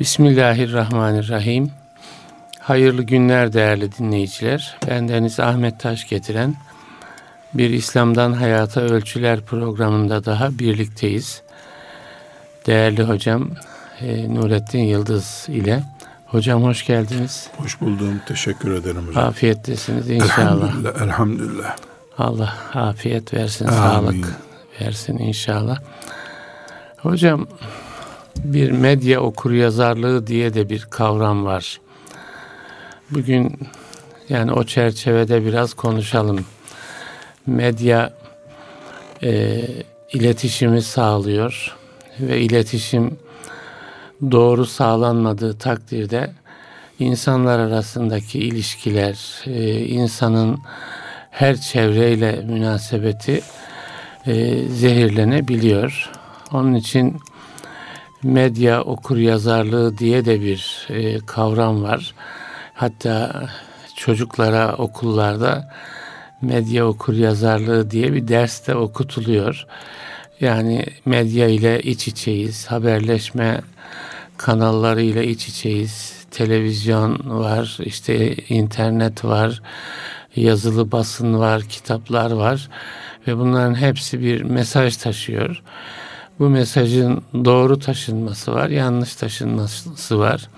[0.00, 1.70] Bismillahirrahmanirrahim.
[2.60, 4.76] Hayırlı günler değerli dinleyiciler.
[4.88, 6.54] Ben Deniz Ahmet Taş getiren
[7.54, 11.42] bir İslam'dan Hayata Ölçüler programında daha birlikteyiz.
[12.66, 13.50] Değerli hocam
[14.00, 15.82] e, Nurettin Yıldız ile.
[16.26, 17.50] Hocam hoş geldiniz.
[17.56, 18.20] Hoş buldum.
[18.28, 19.24] Teşekkür ederim hocam.
[19.24, 20.68] Afiyettesiniz inşallah.
[20.68, 21.02] Elhamdülillah.
[21.02, 21.76] elhamdülillah.
[22.18, 23.76] Allah afiyet versin, Amin.
[23.76, 24.36] sağlık
[24.80, 25.78] versin inşallah.
[26.96, 27.46] Hocam
[28.44, 31.80] bir medya okur yazarlığı diye de bir kavram var.
[33.10, 33.58] Bugün
[34.28, 36.44] yani o çerçevede biraz konuşalım.
[37.46, 38.12] Medya
[39.22, 39.60] e,
[40.12, 41.76] iletişimi sağlıyor
[42.20, 43.18] ve iletişim
[44.30, 46.30] doğru sağlanmadığı takdirde
[46.98, 50.58] insanlar arasındaki ilişkiler, e, insanın
[51.30, 53.42] her çevreyle münasebeti
[54.26, 56.10] e, zehirlenebiliyor.
[56.52, 57.20] Onun için
[58.22, 62.14] medya okur yazarlığı diye de bir e, kavram var.
[62.74, 63.46] Hatta
[63.96, 65.74] çocuklara okullarda
[66.42, 69.66] medya okur yazarlığı diye bir ders de okutuluyor.
[70.40, 73.60] Yani medya ile iç içeyiz, haberleşme
[74.36, 76.18] kanalları ile iç içeyiz.
[76.30, 79.62] Televizyon var, işte internet var,
[80.36, 82.68] yazılı basın var, kitaplar var
[83.26, 85.62] ve bunların hepsi bir mesaj taşıyor.
[86.38, 90.48] Bu mesajın doğru taşınması var, yanlış taşınması var.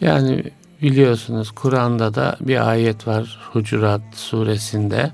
[0.00, 0.44] Yani
[0.82, 5.10] biliyorsunuz Kur'an'da da bir ayet var Hucurat suresinde.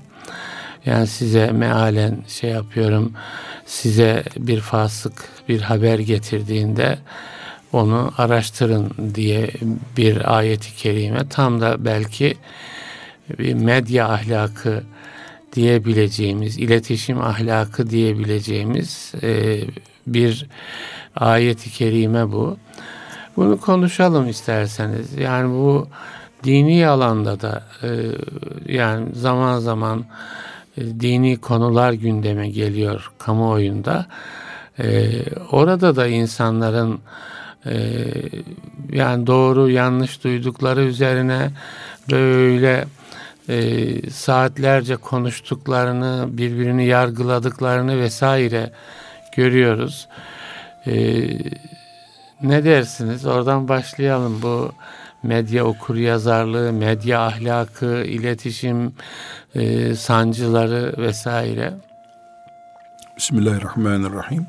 [0.85, 3.13] Yani size mealen şey yapıyorum,
[3.65, 6.97] size bir fasık bir haber getirdiğinde
[7.73, 9.51] onu araştırın diye
[9.97, 12.37] bir ayeti kerime tam da belki
[13.39, 14.83] bir medya ahlakı
[15.55, 19.61] diyebileceğimiz, iletişim ahlakı diyebileceğimiz e,
[20.07, 20.47] bir
[21.15, 22.57] ayeti kerime bu.
[23.37, 25.13] Bunu konuşalım isterseniz.
[25.13, 25.87] Yani bu
[26.43, 27.89] dini alanda da e,
[28.73, 30.05] yani zaman zaman
[30.77, 34.05] e, dini konular gündeme geliyor kamuoyunda.
[34.79, 35.09] E,
[35.51, 36.99] orada da insanların
[37.65, 37.75] e,
[38.91, 41.51] yani doğru yanlış duydukları üzerine
[42.11, 42.85] böyle
[43.49, 48.71] e, saatlerce konuştuklarını, birbirini yargıladıklarını vesaire
[49.35, 50.07] görüyoruz.
[50.87, 50.93] E,
[52.41, 53.25] ne dersiniz?
[53.25, 54.71] Oradan başlayalım bu
[55.23, 58.93] medya okur yazarlığı, medya ahlakı, iletişim
[59.55, 61.73] e, sancıları vesaire.
[63.17, 64.47] Bismillahirrahmanirrahim.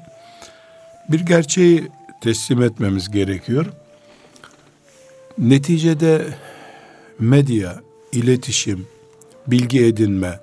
[1.08, 1.88] Bir gerçeği
[2.20, 3.66] teslim etmemiz gerekiyor.
[5.38, 6.26] Neticede
[7.18, 7.80] medya,
[8.16, 8.86] iletişim,
[9.46, 10.40] bilgi edinme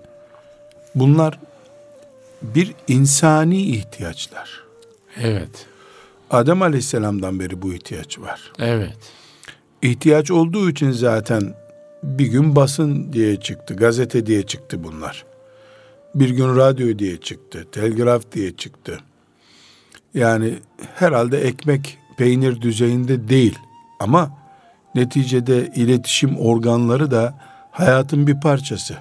[0.95, 1.39] bunlar
[2.41, 4.63] bir insani ihtiyaçlar.
[5.21, 5.65] Evet.
[6.29, 8.51] Adem Aleyhisselam'dan beri bu ihtiyaç var.
[8.59, 8.97] Evet.
[9.81, 11.53] İhtiyaç olduğu için zaten
[12.03, 15.25] bir gün basın diye çıktı, gazete diye çıktı bunlar.
[16.15, 18.99] Bir gün radyo diye çıktı, telgraf diye çıktı.
[20.13, 20.53] Yani
[20.95, 23.59] herhalde ekmek peynir düzeyinde değil
[23.99, 24.37] ama
[24.95, 28.97] neticede iletişim organları da hayatın bir parçası.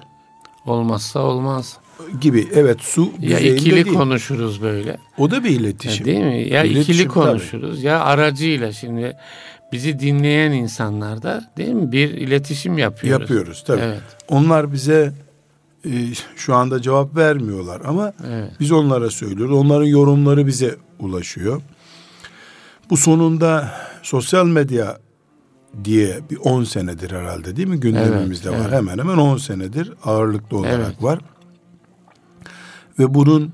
[0.65, 1.77] Olmazsa olmaz.
[2.21, 3.97] Gibi evet su ya ikili değil.
[3.97, 4.97] konuşuruz böyle.
[5.17, 6.07] O da bir iletişim.
[6.07, 6.53] Ya değil mi?
[6.53, 7.85] Ya iletişim, ikili konuşuruz tabii.
[7.85, 9.17] ya aracıyla şimdi
[9.71, 13.21] bizi dinleyen insanlar da değil mi bir iletişim yapıyoruz.
[13.21, 13.81] Yapıyoruz tabii.
[13.81, 14.01] Evet.
[14.29, 15.13] Onlar bize
[15.85, 15.91] e,
[16.35, 18.51] şu anda cevap vermiyorlar ama evet.
[18.59, 19.57] biz onlara söylüyoruz.
[19.57, 21.61] Onların yorumları bize ulaşıyor.
[22.89, 23.71] Bu sonunda
[24.03, 24.97] sosyal medya
[25.83, 28.65] diye bir 10 senedir herhalde değil mi gündemimizde evet, var.
[28.65, 28.77] Evet.
[28.77, 31.03] Hemen hemen 10 senedir ağırlıklı olarak evet.
[31.03, 31.19] var.
[32.99, 33.53] Ve bunun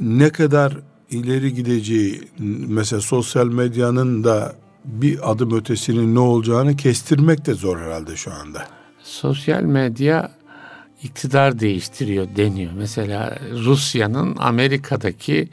[0.00, 0.78] ne kadar
[1.10, 2.28] ileri gideceği
[2.68, 8.62] mesela sosyal medyanın da bir adım ötesinin ne olacağını kestirmek de zor herhalde şu anda.
[9.02, 10.30] Sosyal medya
[11.02, 12.72] iktidar değiştiriyor deniyor.
[12.76, 15.48] Mesela Rusya'nın Amerika'daki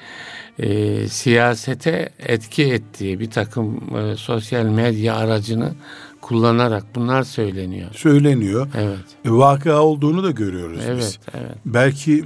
[0.59, 5.73] e, siyasete etki ettiği bir takım e, sosyal medya aracını
[6.21, 7.89] kullanarak bunlar söyleniyor.
[7.93, 8.67] Söyleniyor.
[8.77, 8.99] Evet.
[9.25, 11.19] E, vaka olduğunu da görüyoruz evet, biz.
[11.33, 11.57] Evet.
[11.65, 12.23] Belki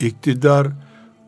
[0.00, 0.66] iktidar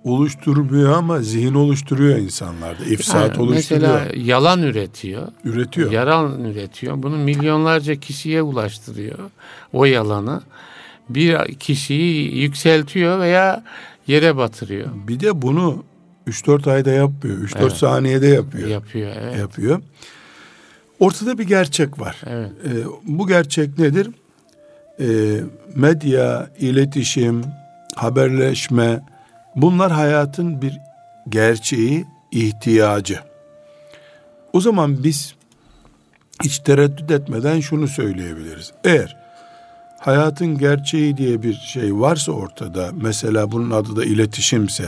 [0.05, 2.85] oluşturmuyor ama zihin oluşturuyor insanlarda.
[2.85, 3.93] İfsat yani oluşturuyor.
[3.93, 5.29] Mesela yalan üretiyor.
[5.45, 5.93] Üretiyor.
[5.93, 7.03] Yalan üretiyor.
[7.03, 9.19] Bunu milyonlarca kişiye ulaştırıyor.
[9.73, 10.43] O yalanı
[11.09, 13.65] bir kişiyi yükseltiyor veya
[14.07, 14.89] yere batırıyor.
[15.09, 15.85] Bir de bunu
[16.29, 17.37] 3-4 ayda yapmıyor.
[17.39, 17.73] 3-4 evet.
[17.73, 18.69] saniyede yapıyor.
[18.69, 19.39] Yapıyor, evet.
[19.39, 19.81] Yapıyor.
[21.01, 22.21] Ortada bir gerçek var.
[22.27, 22.51] Evet.
[22.65, 22.71] Ee,
[23.05, 24.11] bu gerçek nedir?
[25.01, 25.41] Ee,
[25.75, 27.45] medya, iletişim,
[27.95, 29.01] haberleşme
[29.57, 30.79] bunlar hayatın bir
[31.29, 33.19] gerçeği, ihtiyacı.
[34.53, 35.35] O zaman biz
[36.43, 38.73] hiç tereddüt etmeden şunu söyleyebiliriz.
[38.85, 39.24] Eğer
[40.05, 44.85] hayatın gerçeği diye bir şey varsa ortada, mesela bunun adı da iletişimse,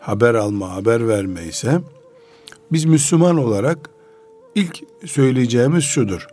[0.00, 1.80] haber alma, haber verme ise,
[2.72, 3.90] biz Müslüman olarak
[4.54, 6.26] ilk söyleyeceğimiz şudur.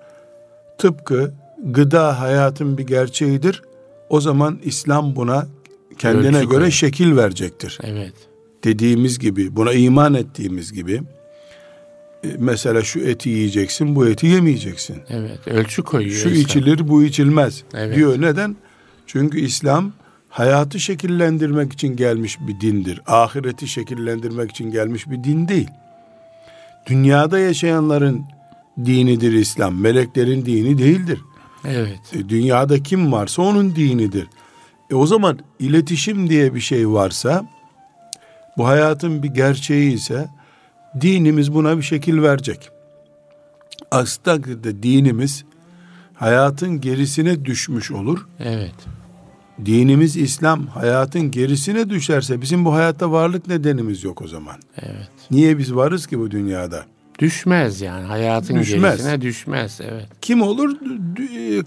[0.78, 3.62] Tıpkı gıda hayatın bir gerçeğidir.
[4.10, 5.48] O zaman İslam buna
[5.98, 6.69] kendine Ölçü göre koyun.
[6.69, 7.80] şekil verecektir.
[7.83, 8.13] Evet.
[8.63, 11.01] Dediğimiz gibi, buna iman ettiğimiz gibi
[12.40, 14.98] mesela şu eti yiyeceksin, bu eti yemeyeceksin.
[15.10, 16.16] Evet, ölçü koyuyor.
[16.16, 16.42] Şu İslam.
[16.42, 17.96] içilir, bu içilmez evet.
[17.96, 18.22] diyor.
[18.22, 18.56] Neden?
[19.08, 19.92] Çünkü İslam
[20.30, 23.02] hayatı şekillendirmek için gelmiş bir dindir.
[23.08, 25.70] Ahireti şekillendirmek için gelmiş bir din değil.
[26.88, 28.26] Dünyada yaşayanların
[28.86, 29.82] dinidir İslam.
[29.82, 31.20] Meleklerin dini değildir.
[31.66, 32.00] Evet.
[32.14, 34.28] E, dünyada kim varsa onun dinidir.
[34.92, 37.46] E o zaman iletişim diye bir şey varsa
[38.58, 40.28] bu hayatın bir gerçeği ise
[41.02, 42.70] dinimiz buna bir şekil verecek.
[43.92, 45.46] Aksi takdirde dinimiz
[46.14, 48.28] hayatın gerisine düşmüş olur.
[48.40, 48.76] Evet.
[49.66, 54.56] Dinimiz İslam hayatın gerisine düşerse bizim bu hayatta varlık nedenimiz yok o zaman.
[54.82, 55.10] Evet.
[55.32, 56.86] Niye biz varız ki bu dünyada?
[57.20, 58.82] Düşmez yani hayatın düşmez.
[58.82, 59.80] gerisine düşmez.
[59.84, 60.08] Evet.
[60.22, 60.78] Kim olur?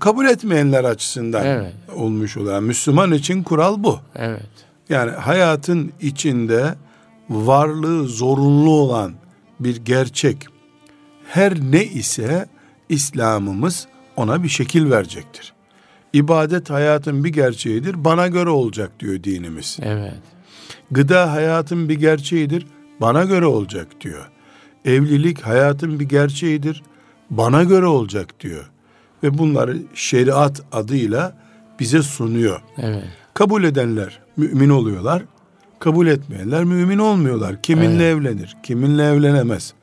[0.00, 1.73] Kabul etmeyenler açısından evet.
[1.97, 2.53] olmuş olur.
[2.53, 3.99] Yani Müslüman için kural bu.
[4.17, 4.50] Evet.
[4.88, 6.75] Yani hayatın içinde
[7.31, 9.12] varlığı zorunlu olan
[9.61, 10.47] bir gerçek
[11.25, 12.47] her ne ise
[12.89, 13.87] İslam'ımız
[14.17, 15.53] ona bir şekil verecektir.
[16.12, 18.05] İbadet hayatın bir gerçeğidir.
[18.05, 19.79] Bana göre olacak diyor dinimiz.
[19.83, 20.15] Evet.
[20.91, 22.67] Gıda hayatın bir gerçeğidir.
[23.01, 24.31] Bana göre olacak diyor.
[24.85, 26.83] Evlilik hayatın bir gerçeğidir.
[27.31, 28.71] Bana göre olacak diyor.
[29.23, 31.37] Ve bunları şeriat adıyla
[31.81, 32.62] bize sunuyor.
[32.79, 33.05] Evet.
[33.35, 35.23] Kabul edenler mümin oluyorlar.
[35.81, 37.62] Kabul etmeyenler mümin olmuyorlar.
[37.62, 38.17] Kiminle evet.
[38.17, 39.75] evlenir, kiminle evlenemez.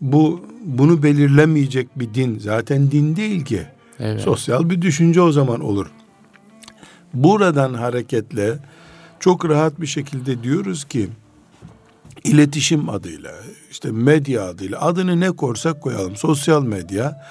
[0.00, 3.62] Bu bunu belirlemeyecek bir din zaten din değil ki.
[4.00, 4.20] Evet.
[4.20, 5.86] Sosyal bir düşünce o zaman olur.
[7.14, 8.58] Buradan hareketle
[9.20, 11.08] çok rahat bir şekilde diyoruz ki
[12.24, 13.32] iletişim adıyla
[13.70, 17.22] işte medya adıyla adını ne korsak koyalım sosyal medya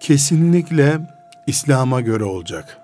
[0.00, 1.00] kesinlikle
[1.46, 2.77] İslam'a göre olacak.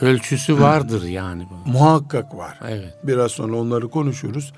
[0.00, 1.70] Ölçüsü vardır yani bu.
[1.70, 2.58] Muhakkak var.
[2.68, 2.94] Evet.
[3.02, 4.52] Biraz sonra onları konuşuruz.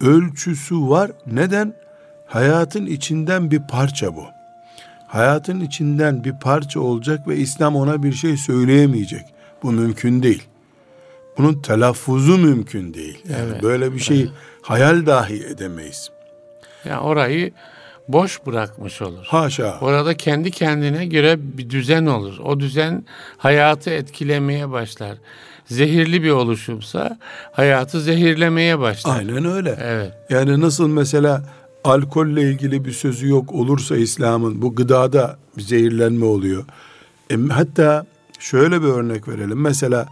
[0.00, 1.10] Ölçüsü var.
[1.26, 1.74] Neden?
[2.26, 4.24] Hayatın içinden bir parça bu.
[5.06, 9.24] Hayatın içinden bir parça olacak ve İslam ona bir şey söyleyemeyecek.
[9.62, 10.42] Bu mümkün değil.
[11.38, 13.22] Bunun telaffuzu mümkün değil.
[13.28, 13.62] Yani evet.
[13.62, 14.30] böyle bir şey evet.
[14.62, 16.10] hayal dahi edemeyiz.
[16.84, 17.52] Ya yani orayı
[18.08, 19.24] boş bırakmış olur.
[19.26, 19.78] Haşa.
[19.80, 22.38] Orada kendi kendine göre bir düzen olur.
[22.38, 23.04] O düzen
[23.36, 25.18] hayatı etkilemeye başlar.
[25.66, 27.18] Zehirli bir oluşumsa
[27.52, 29.16] hayatı zehirlemeye başlar.
[29.18, 29.78] Aynen öyle.
[29.82, 30.12] Evet.
[30.30, 31.44] Yani nasıl mesela
[31.84, 36.64] alkolle ilgili bir sözü yok olursa İslam'ın bu gıdada bir zehirlenme oluyor.
[37.30, 38.06] E, hatta
[38.38, 39.60] şöyle bir örnek verelim.
[39.60, 40.08] Mesela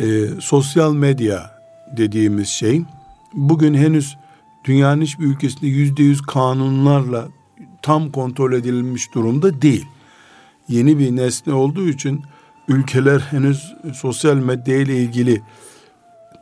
[0.00, 1.58] e, sosyal medya
[1.96, 2.82] dediğimiz şey
[3.34, 4.16] bugün henüz
[4.64, 7.28] dünyanın hiçbir ülkesinde yüzde yüz kanunlarla
[7.82, 9.86] tam kontrol edilmiş durumda değil.
[10.68, 12.22] Yeni bir nesne olduğu için
[12.68, 15.42] ülkeler henüz sosyal medya ile ilgili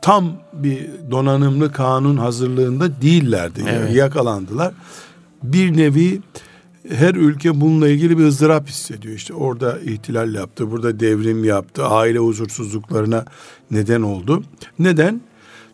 [0.01, 3.63] tam bir donanımlı kanun hazırlığında değillerdi.
[3.63, 3.73] Evet.
[3.73, 4.73] Yani yakalandılar.
[5.43, 6.21] Bir nevi
[6.89, 9.15] her ülke bununla ilgili bir ızdırap hissediyor.
[9.15, 13.25] İşte orada ihtilal yaptı, burada devrim yaptı, aile huzursuzluklarına
[13.71, 14.43] neden oldu.
[14.79, 15.21] Neden?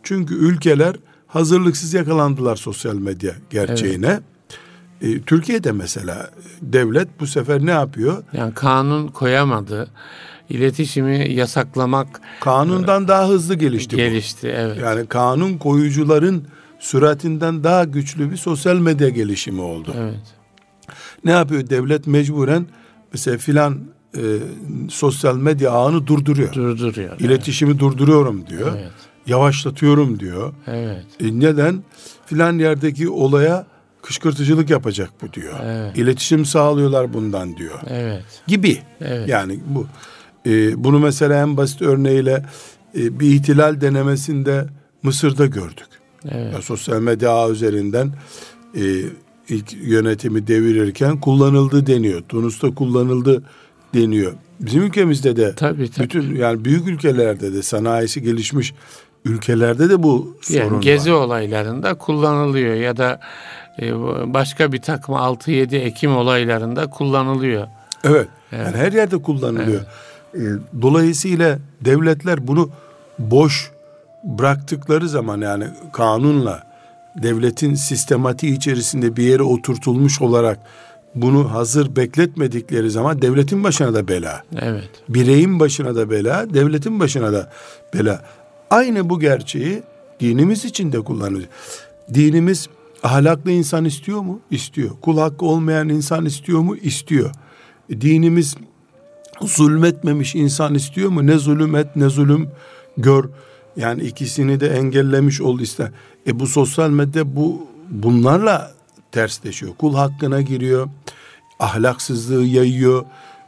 [0.04, 0.96] Çünkü ülkeler
[1.34, 4.20] hazırlıksız yakalandılar sosyal medya gerçeğine.
[5.02, 5.18] Evet.
[5.18, 6.30] E, Türkiye'de mesela
[6.62, 8.24] devlet bu sefer ne yapıyor?
[8.34, 9.90] Yani kanun koyamadı.
[10.50, 13.96] İletişimi yasaklamak kanundan e, daha hızlı gelişti.
[13.96, 14.52] Gelişti, bu.
[14.52, 14.78] evet.
[14.82, 16.48] Yani kanun koyucuların
[16.80, 19.96] süratinden daha güçlü bir sosyal medya gelişimi oldu.
[19.98, 20.34] Evet.
[21.26, 22.66] Ne yapıyor devlet mecburen
[23.14, 23.80] mesela filan
[24.18, 24.22] e,
[24.90, 26.54] sosyal medya ağını durduruyor.
[26.54, 27.20] Durduruyor.
[27.20, 27.80] İletişimi evet.
[27.80, 28.72] durduruyorum diyor.
[28.78, 30.54] Evet yavaşlatıyorum diyor.
[30.68, 31.06] Evet.
[31.20, 31.84] E neden?
[32.26, 33.66] Filan yerdeki olaya
[34.02, 35.60] kışkırtıcılık yapacak bu diyor.
[35.64, 35.98] Evet.
[35.98, 37.80] İletişim sağlıyorlar bundan diyor.
[37.88, 38.24] Evet.
[38.48, 38.82] Gibi.
[39.02, 39.30] Evet.
[39.30, 39.88] Yani bu
[40.46, 42.46] e, bunu mesela en basit örneğiyle
[42.98, 44.66] e, bir ihtilal denemesinde
[45.04, 45.88] Mısır'da gördük.
[46.30, 46.54] Evet.
[46.54, 48.14] Ya, sosyal medya üzerinden
[48.76, 48.84] e,
[49.50, 52.22] ilk yönetimi devirirken kullanıldı deniyor.
[52.22, 53.44] Tunus'ta kullanıldı
[53.94, 54.34] deniyor.
[54.60, 56.06] Bizim ülkemizde de tabii, tabii.
[56.06, 58.74] bütün yani büyük ülkelerde de sanayisi gelişmiş
[59.26, 61.18] ülkelerde de bu sorun yani gezi var.
[61.18, 63.20] olaylarında kullanılıyor ya da
[63.82, 63.94] e,
[64.34, 67.68] başka bir takım 6-7 Ekim olaylarında kullanılıyor.
[68.04, 68.28] Evet.
[68.52, 68.66] evet.
[68.66, 69.82] Yani her yerde kullanılıyor.
[70.36, 70.60] Evet.
[70.74, 72.70] E, dolayısıyla devletler bunu
[73.20, 73.72] boş
[74.24, 76.64] bıraktıkları zaman yani kanunla
[77.16, 80.60] devletin sistematiği içerisinde bir yere oturtulmuş olarak
[81.16, 84.44] bunu hazır bekletmedikleri zaman devletin başına da bela.
[84.62, 84.90] Evet.
[85.10, 87.50] Bireyin başına da bela, devletin başına da
[87.94, 88.22] bela.
[88.74, 89.84] Aynı bu gerçeği
[90.20, 91.50] dinimiz için de kullanıyoruz.
[92.14, 92.68] Dinimiz
[93.04, 94.40] ahlaklı insan istiyor mu?
[94.52, 94.90] İstiyor.
[95.02, 96.76] Kul hakkı olmayan insan istiyor mu?
[96.76, 97.32] İstiyor.
[97.90, 98.56] Dinimiz
[99.42, 101.28] zulmetmemiş insan istiyor mu?
[101.28, 102.50] Ne zulüm et ne zulüm
[102.98, 103.30] gör.
[103.78, 105.92] Yani ikisini de engellemiş ol ister.
[106.28, 108.72] E bu sosyal medya bu bunlarla
[109.12, 109.76] tersleşiyor.
[109.76, 110.90] Kul hakkına giriyor.
[111.60, 113.06] Ahlaksızlığı yayıyor.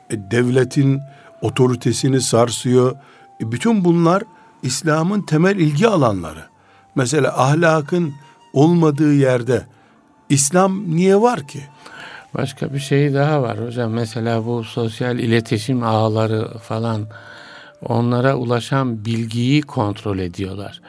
[0.09, 0.99] E, devletin
[1.41, 2.95] otoritesini sarsıyor.
[3.41, 4.23] E, bütün bunlar
[4.65, 6.45] İslam'ın temel ilgi alanları.
[6.95, 8.13] Mesela ahlakın
[8.53, 9.65] olmadığı yerde
[10.29, 11.59] İslam niye var ki?
[12.33, 13.91] Başka bir şey daha var hocam.
[13.91, 17.07] Mesela bu sosyal iletişim ağları falan
[17.81, 20.81] onlara ulaşan bilgiyi kontrol ediyorlar.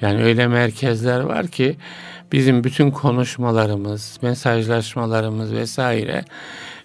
[0.00, 1.76] Yani öyle merkezler var ki
[2.32, 6.24] bizim bütün konuşmalarımız, mesajlaşmalarımız vesaire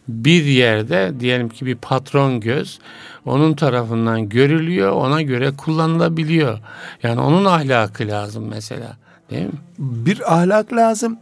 [0.08, 2.80] bir yerde diyelim ki bir patron göz
[3.26, 6.60] onun tarafından görülüyor, ona göre kullanılabiliyor.
[7.04, 8.98] Yani onun ahlakı lazım mesela.
[9.30, 9.52] Değil mi?
[9.80, 11.18] Bir ahlak lazım.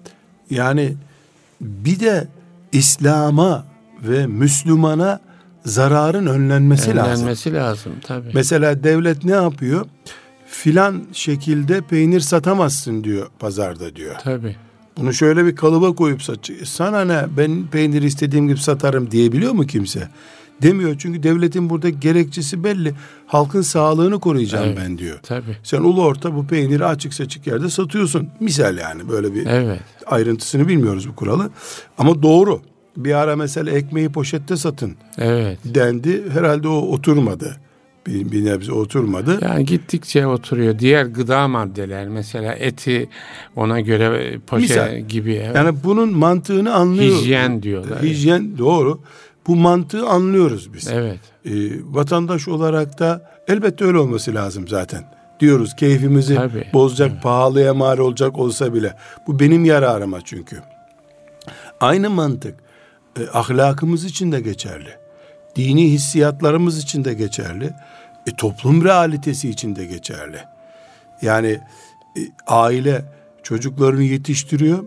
[0.50, 0.93] Yani
[1.62, 2.27] bir de
[2.72, 3.65] İslam'a
[4.01, 5.20] ve Müslümana
[5.65, 7.13] zararın önlenmesi, önlenmesi lazım.
[7.13, 8.31] Önlenmesi lazım tabii.
[8.34, 9.86] Mesela devlet ne yapıyor?
[10.48, 14.15] Filan şekilde peynir satamazsın diyor pazarda diyor.
[14.24, 14.55] Tabii.
[14.98, 16.65] Bunu şöyle bir kalıba koyup satıyor.
[16.65, 20.10] Sana ne ben peynir istediğim gibi satarım diyebiliyor mu kimse?
[20.62, 22.94] Demiyor çünkü devletin burada gerekçesi belli.
[23.27, 25.20] Halkın sağlığını koruyacağım evet, ben diyor.
[25.24, 25.58] Tabii.
[25.63, 28.30] Sen ulu orta bu peyniri açık seçik yerde satıyorsun.
[28.39, 29.80] Misal yani böyle bir evet.
[30.06, 31.50] ayrıntısını bilmiyoruz bu kuralı.
[31.98, 32.62] Ama doğru.
[32.98, 34.96] Bir ara mesela ekmeği poşette satın.
[35.18, 35.60] Evet.
[35.65, 36.30] Dendi.
[36.30, 37.58] Herhalde o oturmadı.
[38.08, 39.39] Bir, bir nebze oturmadı.
[39.41, 40.80] Yani gittikçe oturuyor.
[40.80, 43.10] Diğer gıda maddeler mesela eti
[43.56, 45.34] ona göre poşet Misal, gibi.
[45.34, 45.56] Evet.
[45.56, 47.15] Yani bunun mantığını anlıyor.
[47.15, 48.03] Hijyen diyorlar.
[48.03, 49.00] Hijyen doğru.
[49.48, 50.88] Bu mantığı anlıyoruz biz.
[50.88, 51.19] Evet.
[51.45, 51.51] Ee,
[51.83, 55.03] vatandaş olarak da elbette öyle olması lazım zaten.
[55.39, 56.67] Diyoruz keyfimizi Tabii.
[56.74, 57.24] bozacak, evet.
[57.24, 58.95] pahalıya mal olacak olsa bile.
[59.27, 60.62] Bu benim yararıma çünkü.
[61.79, 62.55] Aynı mantık
[63.19, 64.89] e, ahlakımız için de geçerli.
[65.55, 67.74] Dini hissiyatlarımız için de geçerli.
[68.27, 70.38] E, toplum realitesi için de geçerli.
[71.21, 71.60] Yani
[72.17, 73.05] e, aile
[73.43, 74.83] çocuklarını yetiştiriyor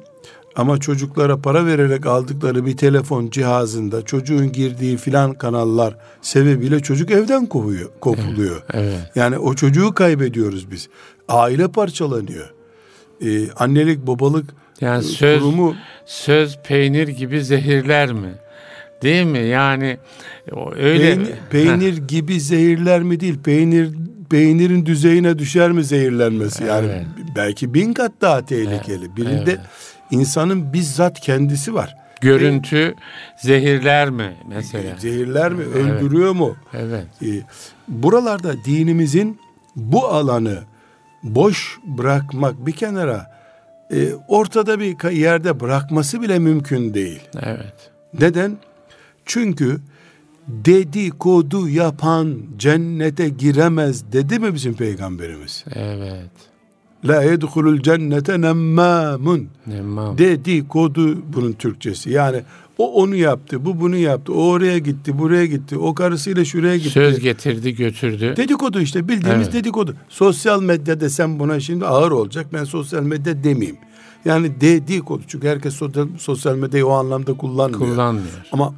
[0.56, 7.46] ama çocuklara para vererek aldıkları bir telefon cihazında çocuğun girdiği filan kanallar sebebiyle çocuk evden
[7.46, 8.62] kovuyor, kopuluyor.
[8.72, 9.10] Evet, evet.
[9.14, 10.88] Yani o çocuğu kaybediyoruz biz.
[11.28, 12.54] Aile parçalanıyor.
[13.22, 14.44] Ee, annelik, babalık
[14.80, 15.74] yani söz, kurumu
[16.06, 18.34] söz peynir gibi zehirler mi?
[19.02, 19.38] Değil mi?
[19.38, 19.98] Yani
[20.76, 23.38] öyle peynir, peynir gibi zehirler mi değil?
[23.44, 23.90] Peynir
[24.30, 26.64] peynirin düzeyine düşer mi zehirlenmesi?
[26.64, 27.06] Yani evet.
[27.36, 29.16] belki bin kat daha tehlikeli.
[29.16, 29.60] Birinde evet
[30.14, 31.96] insanın bizzat kendisi var.
[32.20, 32.94] Görüntü e,
[33.36, 34.96] zehirler mi mesela?
[34.98, 35.64] Zehirler mi?
[35.74, 35.76] Evet.
[35.76, 36.56] Öldürüyor mu?
[36.72, 37.06] Evet.
[37.22, 37.28] E,
[37.88, 39.40] buralarda dinimizin
[39.76, 40.58] bu alanı
[41.22, 43.34] boş bırakmak bir kenara
[43.92, 47.20] e, ortada bir yerde bırakması bile mümkün değil.
[47.42, 47.90] Evet.
[48.20, 48.56] Neden?
[49.24, 49.80] Çünkü
[50.48, 55.64] dedikodu yapan cennete giremez dedi mi bizim peygamberimiz?
[55.74, 56.53] Evet.
[57.04, 59.48] La yedhulul cennete nemmamun.
[59.66, 60.18] Nemmam.
[60.18, 62.10] Dedikodu bunun Türkçesi.
[62.10, 62.42] Yani
[62.78, 66.90] o onu yaptı, bu bunu yaptı, o oraya gitti, buraya gitti, o karısıyla şuraya gitti.
[66.90, 68.34] Söz getirdi, götürdü.
[68.36, 69.52] Dedikodu işte bildiğimiz evet.
[69.52, 69.96] dedikodu.
[70.08, 72.46] Sosyal medya desem buna şimdi ağır olacak.
[72.52, 73.78] Ben sosyal medya demeyeyim.
[74.24, 77.92] Yani dedikodu çünkü herkes sosyal, sosyal medyayı o anlamda kullanmıyor.
[77.92, 78.46] Kullanmıyor.
[78.52, 78.74] Ama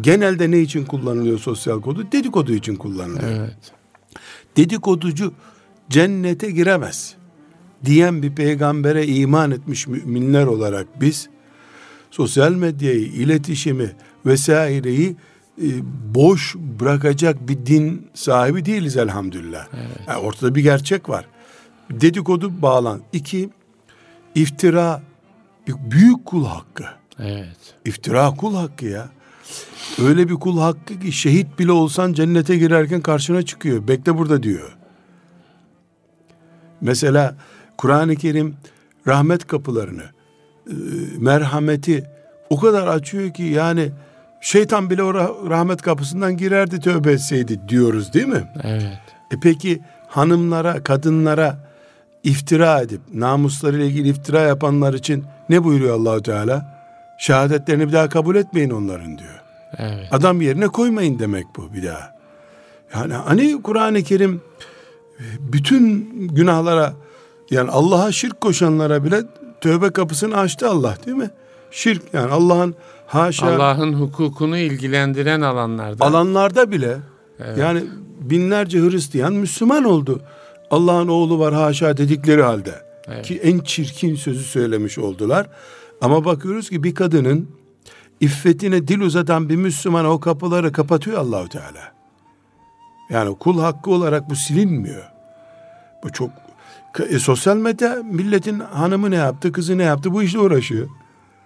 [0.00, 2.06] genelde ne için kullanılıyor sosyal kodu?
[2.12, 3.30] Dedikodu için kullanılıyor.
[3.30, 3.72] Evet.
[4.56, 5.32] Dedikoducu
[5.90, 7.19] cennete giremez
[7.84, 11.28] diyen bir peygambere iman etmiş müminler olarak biz
[12.10, 13.92] sosyal medyayı, iletişimi
[14.26, 15.16] vesaireyi
[15.62, 15.68] e,
[16.14, 19.66] boş bırakacak bir din sahibi değiliz elhamdülillah.
[19.74, 20.08] Evet.
[20.08, 21.26] Yani ortada bir gerçek var.
[21.90, 23.00] Dedikodu bağlan.
[23.12, 23.50] İki,
[24.34, 25.02] iftira
[25.66, 26.84] büyük kul hakkı.
[27.18, 27.56] Evet.
[27.84, 29.08] İftira kul hakkı ya.
[30.02, 33.88] Öyle bir kul hakkı ki şehit bile olsan cennete girerken karşına çıkıyor.
[33.88, 34.76] Bekle burada diyor.
[36.80, 37.36] Mesela
[37.80, 38.56] Kur'an-ı Kerim
[39.06, 40.02] rahmet kapılarını,
[40.66, 40.74] e,
[41.18, 42.04] merhameti
[42.50, 43.90] o kadar açıyor ki yani
[44.40, 45.14] şeytan bile o
[45.50, 48.44] rahmet kapısından girerdi tövbe etseydi diyoruz değil mi?
[48.62, 48.98] Evet.
[49.32, 51.70] E peki hanımlara, kadınlara
[52.22, 56.80] iftira edip namuslarıyla ilgili iftira yapanlar için ne buyuruyor Allahu Teala?
[57.18, 59.42] Şehadetlerini bir daha kabul etmeyin onların diyor.
[59.78, 60.08] Evet.
[60.10, 62.16] Adam yerine koymayın demek bu bir daha.
[62.94, 64.42] Yani hani Kur'an-ı Kerim
[65.18, 66.92] e, bütün günahlara
[67.50, 69.22] yani Allah'a şirk koşanlara bile
[69.60, 71.30] tövbe kapısını açtı Allah değil mi?
[71.70, 72.74] Şirk yani Allah'ın
[73.06, 76.04] haşa Allah'ın hukukunu ilgilendiren alanlarda.
[76.04, 76.98] Alanlarda bile
[77.38, 77.58] evet.
[77.58, 77.84] yani
[78.20, 80.20] binlerce Hristiyan Müslüman oldu.
[80.70, 82.74] Allah'ın oğlu var haşa dedikleri halde.
[83.08, 83.26] Evet.
[83.26, 85.46] Ki en çirkin sözü söylemiş oldular.
[86.00, 87.48] Ama bakıyoruz ki bir kadının
[88.20, 91.92] iffetine dil uzatan bir Müslüman o kapıları kapatıyor Allahu Teala.
[93.10, 95.04] Yani kul hakkı olarak bu silinmiyor.
[96.04, 96.30] Bu çok
[97.08, 100.88] e, sosyal medya milletin hanımı ne yaptı, kızı ne yaptı bu işle uğraşıyor.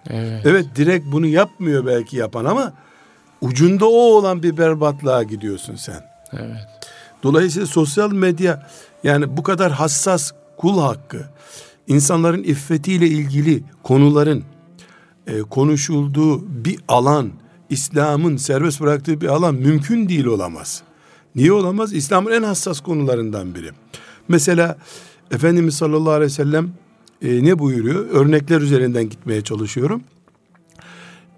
[0.09, 0.45] Evet.
[0.45, 2.73] evet direkt bunu yapmıyor belki yapan ama
[3.41, 6.03] ucunda o olan bir berbatlığa gidiyorsun sen.
[6.33, 6.67] Evet.
[7.23, 8.67] Dolayısıyla sosyal medya
[9.03, 11.25] yani bu kadar hassas kul hakkı,
[11.87, 14.43] insanların iffetiyle ilgili konuların
[15.27, 17.31] e, konuşulduğu bir alan,
[17.69, 20.83] İslam'ın serbest bıraktığı bir alan mümkün değil olamaz.
[21.35, 21.93] Niye olamaz?
[21.93, 23.71] İslam'ın en hassas konularından biri.
[24.27, 24.77] Mesela
[25.31, 26.69] Efendimiz sallallahu aleyhi ve sellem
[27.21, 28.09] e, ne buyuruyor?
[28.09, 30.03] Örnekler üzerinden gitmeye çalışıyorum.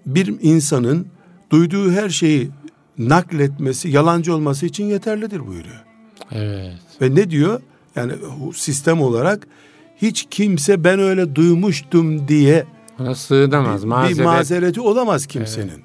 [0.06, 1.06] Bir insanın
[1.50, 2.50] duyduğu her şeyi
[2.98, 5.84] nakletmesi, yalancı olması için yeterlidir buyuruyor.
[6.32, 6.74] Evet.
[7.02, 7.60] Ve ne diyor?
[7.96, 8.12] Yani
[8.54, 9.46] sistem olarak
[9.96, 12.66] hiç kimse ben öyle duymuştum diye
[12.98, 13.82] Ona sığınamaz.
[13.82, 14.18] Bir, mazeret.
[14.18, 15.68] bir mazereti olamaz kimsenin.
[15.68, 15.82] Evet.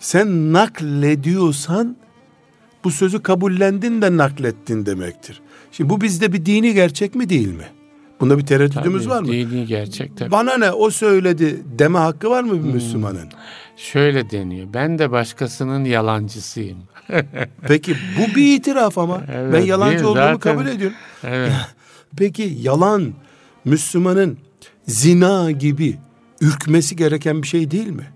[0.00, 1.96] Sen naklediyorsan
[2.84, 5.40] bu sözü kabullendin de naklettin demektir.
[5.72, 7.64] Şimdi bu bizde bir dini gerçek mi değil mi?
[8.20, 9.28] Bunda bir tereddüdümüz tabii, var mı?
[9.28, 10.30] Dini gerçek tabii.
[10.30, 12.72] Bana ne o söyledi deme hakkı var mı bir hmm.
[12.72, 13.28] Müslümanın?
[13.76, 14.68] Şöyle deniyor.
[14.74, 16.78] Ben de başkasının yalancısıyım.
[17.68, 19.22] Peki bu bir itiraf ama.
[19.32, 20.96] Evet, ben yalancı olduğumu zaten, kabul ediyorum.
[21.24, 21.52] Evet.
[22.16, 23.12] Peki yalan
[23.64, 24.38] Müslümanın
[24.86, 25.98] zina gibi
[26.40, 28.06] ürkmesi gereken bir şey değil mi?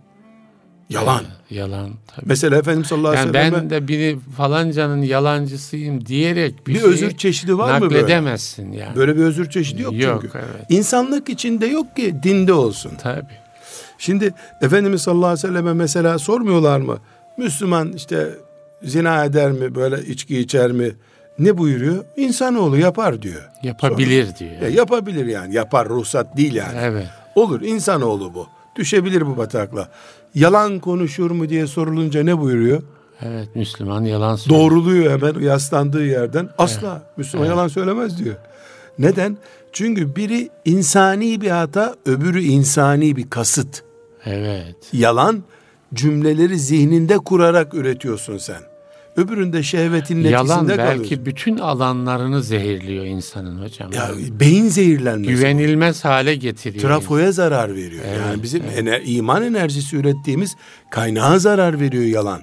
[0.88, 1.24] Yalan.
[1.24, 1.90] Evet, yalan.
[2.06, 2.26] Tabii.
[2.26, 3.62] Mesela Efendimiz sallallahu aleyhi yani ve sellem.
[3.62, 7.94] Ben de biri falancanın yalancısıyım diyerek bir, bir özür çeşidi var mı böyle?
[7.94, 8.96] Nakledemezsin yani.
[8.96, 10.38] Böyle bir özür çeşidi yok, yok çünkü.
[10.38, 10.66] Evet.
[10.68, 12.92] İnsanlık içinde yok ki dinde olsun.
[13.02, 13.26] Tabii.
[13.98, 16.98] Şimdi Efendimiz sallallahu aleyhi ve selleme mesela sormuyorlar mı?
[17.38, 18.28] Müslüman işte
[18.82, 20.92] zina eder mi böyle içki içer mi?
[21.38, 22.04] Ne buyuruyor?
[22.16, 23.48] İnsanoğlu yapar diyor.
[23.62, 24.60] Yapabilir Sonra, diyor.
[24.62, 25.54] Ya yapabilir yani.
[25.54, 26.78] Yapar ruhsat değil yani.
[26.80, 27.06] Evet.
[27.34, 28.46] Olur insanoğlu bu.
[28.76, 29.88] Düşebilir bu batakla.
[30.34, 32.82] Yalan konuşur mu diye sorulunca ne buyuruyor?
[33.22, 34.60] Evet Müslüman yalan söylüyor.
[34.60, 36.48] Doğruluyor hemen yaslandığı yerden.
[36.58, 37.18] Asla evet.
[37.18, 37.56] Müslüman evet.
[37.56, 38.36] yalan söylemez diyor.
[38.98, 39.36] Neden?
[39.72, 43.82] Çünkü biri insani bir hata, öbürü insani bir kasıt.
[44.24, 44.76] Evet.
[44.92, 45.42] Yalan
[45.94, 48.60] cümleleri zihninde kurarak üretiyorsun sen.
[49.16, 51.26] Öbüründe şehvetin neticesinde Yalan belki kalıyorsun.
[51.26, 53.92] bütün alanlarını zehirliyor insanın hocam.
[53.92, 55.30] Ya beyin zehirlenmesi.
[55.30, 56.08] Güvenilmez bu.
[56.08, 56.84] hale getiriyor.
[56.84, 57.32] Trafoya insan.
[57.32, 58.04] zarar veriyor.
[58.08, 58.78] Evet, yani bizim evet.
[58.78, 60.56] ener, iman enerjisi ürettiğimiz
[60.90, 62.42] kaynağa zarar veriyor yalan.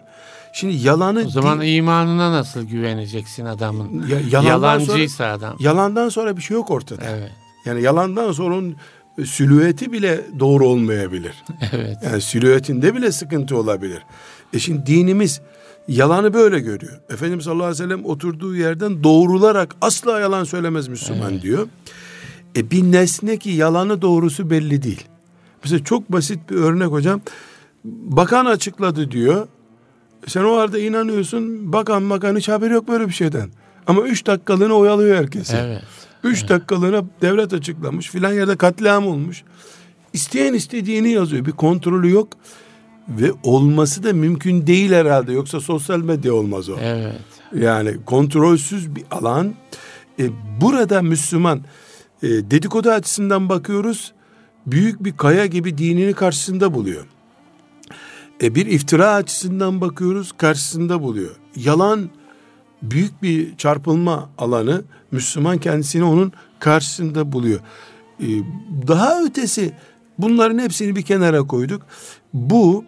[0.54, 1.24] Şimdi yalanı...
[1.28, 4.08] O zaman imanına nasıl güveneceksin adamın?
[4.32, 5.56] Ya, Yalancıysa sonra, adam.
[5.60, 7.02] Yalandan sonra bir şey yok ortada.
[7.10, 7.32] Evet.
[7.66, 8.76] Yani yalandan sonra onun
[9.26, 11.44] silüeti bile doğru olmayabilir.
[11.74, 11.98] Evet.
[12.04, 14.02] Yani silüetinde bile sıkıntı olabilir.
[14.54, 15.42] E şimdi dinimiz
[15.88, 17.00] yalanı böyle görüyor.
[17.10, 21.42] Efendimiz sallallahu aleyhi ve sellem oturduğu yerden doğrularak asla yalan söylemez Müslüman evet.
[21.42, 21.68] diyor.
[22.56, 25.04] E bir nesne ki yalanı doğrusu belli değil.
[25.64, 27.22] Mesela çok basit bir örnek hocam.
[27.84, 29.48] Bakan açıkladı diyor.
[30.28, 31.74] Sen o arada inanıyorsun.
[31.74, 33.50] Bakan bakan hiç haberi yok böyle bir şeyden.
[33.88, 35.56] Ama üç dakikalığına oyalıyor herkesi.
[35.56, 35.84] Evet.
[36.24, 36.50] Üç evet.
[36.50, 38.10] dakikalığına devlet açıklamış.
[38.10, 39.44] Filan yerde katliam olmuş.
[40.14, 41.46] İsteyen istediğini yazıyor.
[41.46, 42.28] Bir kontrolü yok.
[43.10, 45.34] Ve olması da mümkün değil herhalde.
[45.34, 46.76] Yoksa sosyal medya olmaz o.
[46.82, 47.22] Evet.
[47.56, 49.54] Yani kontrolsüz bir alan.
[50.20, 50.30] E,
[50.62, 51.62] burada Müslüman
[52.24, 54.14] e, dedikodu açısından bakıyoruz.
[54.66, 57.06] Büyük bir kaya gibi dinini karşısında buluyor.
[58.42, 61.36] E, bir iftira açısından bakıyoruz karşısında buluyor.
[61.56, 62.10] Yalan
[62.82, 67.60] büyük bir çarpılma alanı Müslüman kendisini onun karşısında buluyor.
[68.20, 68.28] E,
[68.88, 69.74] daha ötesi
[70.18, 71.82] bunların hepsini bir kenara koyduk.
[72.34, 72.86] Bu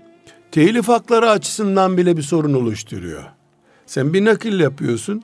[0.55, 3.23] telif hakları açısından bile bir sorun oluşturuyor.
[3.85, 5.23] Sen bir nakil yapıyorsun.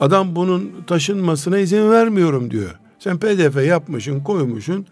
[0.00, 2.78] Adam bunun taşınmasına izin vermiyorum diyor.
[2.98, 4.86] Sen pdf yapmışsın koymuşsun.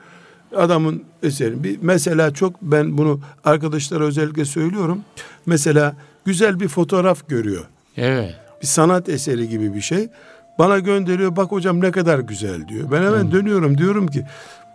[0.57, 1.64] Adamın eseri.
[1.64, 5.00] Bir, mesela çok ben bunu arkadaşlara özellikle söylüyorum.
[5.46, 7.64] Mesela güzel bir fotoğraf görüyor.
[7.96, 8.35] Evet.
[8.62, 10.09] Bir sanat eseri gibi bir şey.
[10.59, 12.90] Bana gönderiyor bak hocam ne kadar güzel diyor.
[12.92, 13.33] Ben hemen hmm.
[13.33, 14.26] dönüyorum diyorum ki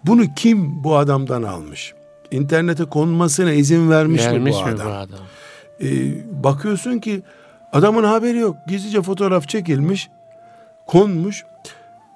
[0.03, 1.93] bunu kim bu adamdan almış?
[2.35, 4.87] İnternete konmasına izin vermiş, vermiş mi bu mi adam?
[4.87, 5.19] Bu adam?
[5.81, 7.21] Ee, bakıyorsun ki
[7.73, 8.55] adamın haberi yok.
[8.67, 10.09] Gizlice fotoğraf çekilmiş,
[10.87, 11.45] konmuş.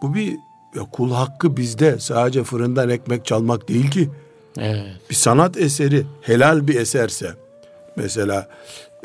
[0.02, 0.38] Bu bir
[0.76, 2.00] ya kul hakkı bizde.
[2.00, 4.10] Sadece fırından ekmek çalmak değil ki.
[4.58, 4.86] Evet.
[5.10, 7.34] Bir sanat eseri helal bir eserse
[7.96, 8.48] mesela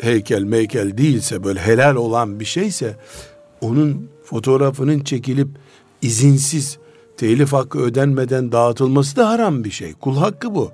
[0.01, 2.97] heykel meykel değilse böyle helal olan bir şeyse
[3.61, 5.49] onun fotoğrafının çekilip
[6.03, 6.79] izinsiz
[7.17, 9.93] telif hakkı ödenmeden dağıtılması da haram bir şey.
[9.93, 10.73] Kul hakkı bu.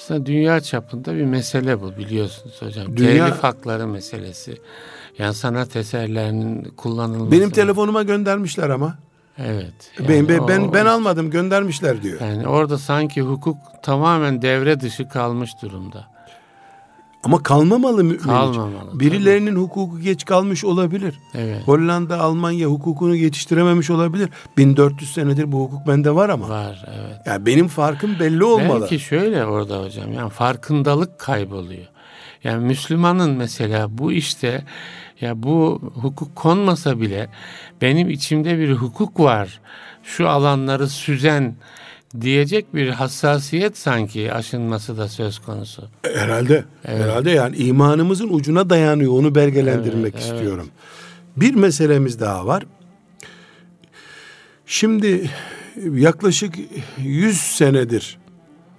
[0.00, 2.96] Aslında dünya çapında bir mesele bu biliyorsunuz hocam.
[2.96, 3.26] Dünya...
[3.26, 4.56] Telif hakları meselesi.
[5.18, 7.32] Yani sanat eserlerinin kullanılması.
[7.32, 8.98] Benim telefonuma göndermişler ama.
[9.38, 9.74] Evet.
[9.98, 12.20] Yani ben ben, ben ben almadım göndermişler diyor.
[12.20, 16.09] Yani orada sanki hukuk tamamen devre dışı kalmış durumda.
[17.24, 19.00] Ama kalmamalı mümin Kalmamalı.
[19.00, 19.60] Birilerinin tabii.
[19.60, 21.14] hukuku geç kalmış olabilir.
[21.34, 21.68] Evet.
[21.68, 24.30] Hollanda, Almanya hukukunu yetiştirememiş olabilir.
[24.56, 26.48] 1400 senedir bu hukuk bende var ama.
[26.48, 27.16] Var evet.
[27.26, 28.80] Yani benim farkım belli olmalı.
[28.80, 31.86] Belki şöyle orada hocam yani farkındalık kayboluyor.
[32.44, 34.64] Yani Müslümanın mesela bu işte
[35.20, 37.28] ya bu hukuk konmasa bile
[37.80, 39.60] benim içimde bir hukuk var.
[40.02, 41.54] Şu alanları süzen
[42.20, 45.88] diyecek bir hassasiyet sanki aşınması da söz konusu.
[46.02, 46.64] Herhalde.
[46.84, 47.02] Evet.
[47.02, 49.12] Herhalde yani imanımızın ucuna dayanıyor.
[49.12, 50.70] Onu belgelendirmek evet, istiyorum.
[50.70, 51.36] Evet.
[51.36, 52.66] Bir meselemiz daha var.
[54.66, 55.30] Şimdi
[55.90, 56.54] yaklaşık
[56.98, 58.18] 100 senedir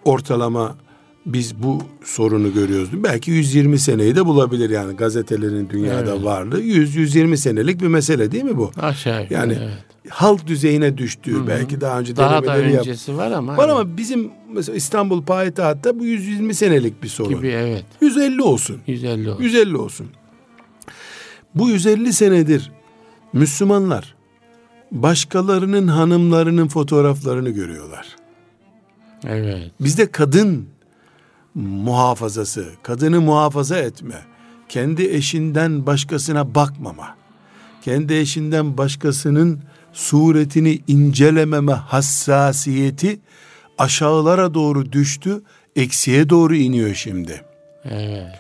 [0.06, 0.76] ortalama
[1.26, 2.90] biz bu sorunu görüyoruz.
[2.94, 6.24] Belki 120 seneyi de bulabilir yani gazetelerin dünyada evet.
[6.24, 6.62] varlığı.
[6.62, 8.72] 100-120 senelik bir mesele değil mi bu?
[8.82, 9.74] Aşağı yukarı Yani evet.
[10.10, 11.48] halk düzeyine düştüğü Hı-hı.
[11.48, 13.58] belki daha önce daha da öncesi yap- var ama.
[13.58, 17.30] Var ama bizim mesela İstanbul payitahtta bu 120 senelik bir sorun.
[17.30, 17.86] Gibi evet.
[18.02, 18.82] 150 olsun.
[18.88, 19.44] 150 olsun.
[19.44, 20.08] 150 olsun.
[21.56, 22.72] Bu 150 senedir
[23.34, 24.16] Müslümanlar
[24.92, 28.16] başkalarının hanımlarının fotoğraflarını görüyorlar.
[29.28, 29.72] Evet.
[29.80, 30.68] Bizde kadın
[31.56, 34.16] muhafazası, kadını muhafaza etme,
[34.70, 37.16] kendi eşinden başkasına bakmama,
[37.82, 39.60] kendi eşinden başkasının
[39.94, 43.20] suretini incelememe hassasiyeti
[43.78, 45.42] aşağılara doğru düştü,
[45.76, 47.42] eksiye doğru iniyor şimdi.
[47.86, 48.40] Evet.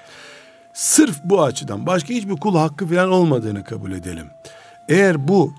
[0.74, 4.26] Sırf bu açıdan başka hiçbir kul hakkı falan olmadığını kabul edelim.
[4.89, 5.54] Eğer bu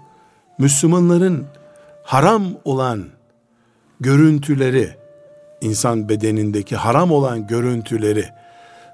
[0.58, 1.46] Müslümanların
[2.04, 3.04] haram olan
[4.00, 5.01] görüntüleri
[5.62, 8.25] insan bedenindeki haram olan görüntüleri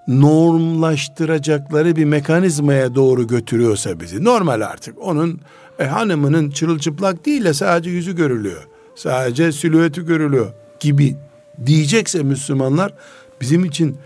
[0.09, 5.41] normlaştıracakları bir mekanizmaya doğru götürüyorsa bizi normal artık onun
[5.79, 11.17] e, hanımının çırılçıplak değil de sadece yüzü görülüyor sadece silüeti görülüyor gibi
[11.67, 12.95] diyecekse Müslümanlar
[13.41, 13.97] bizim için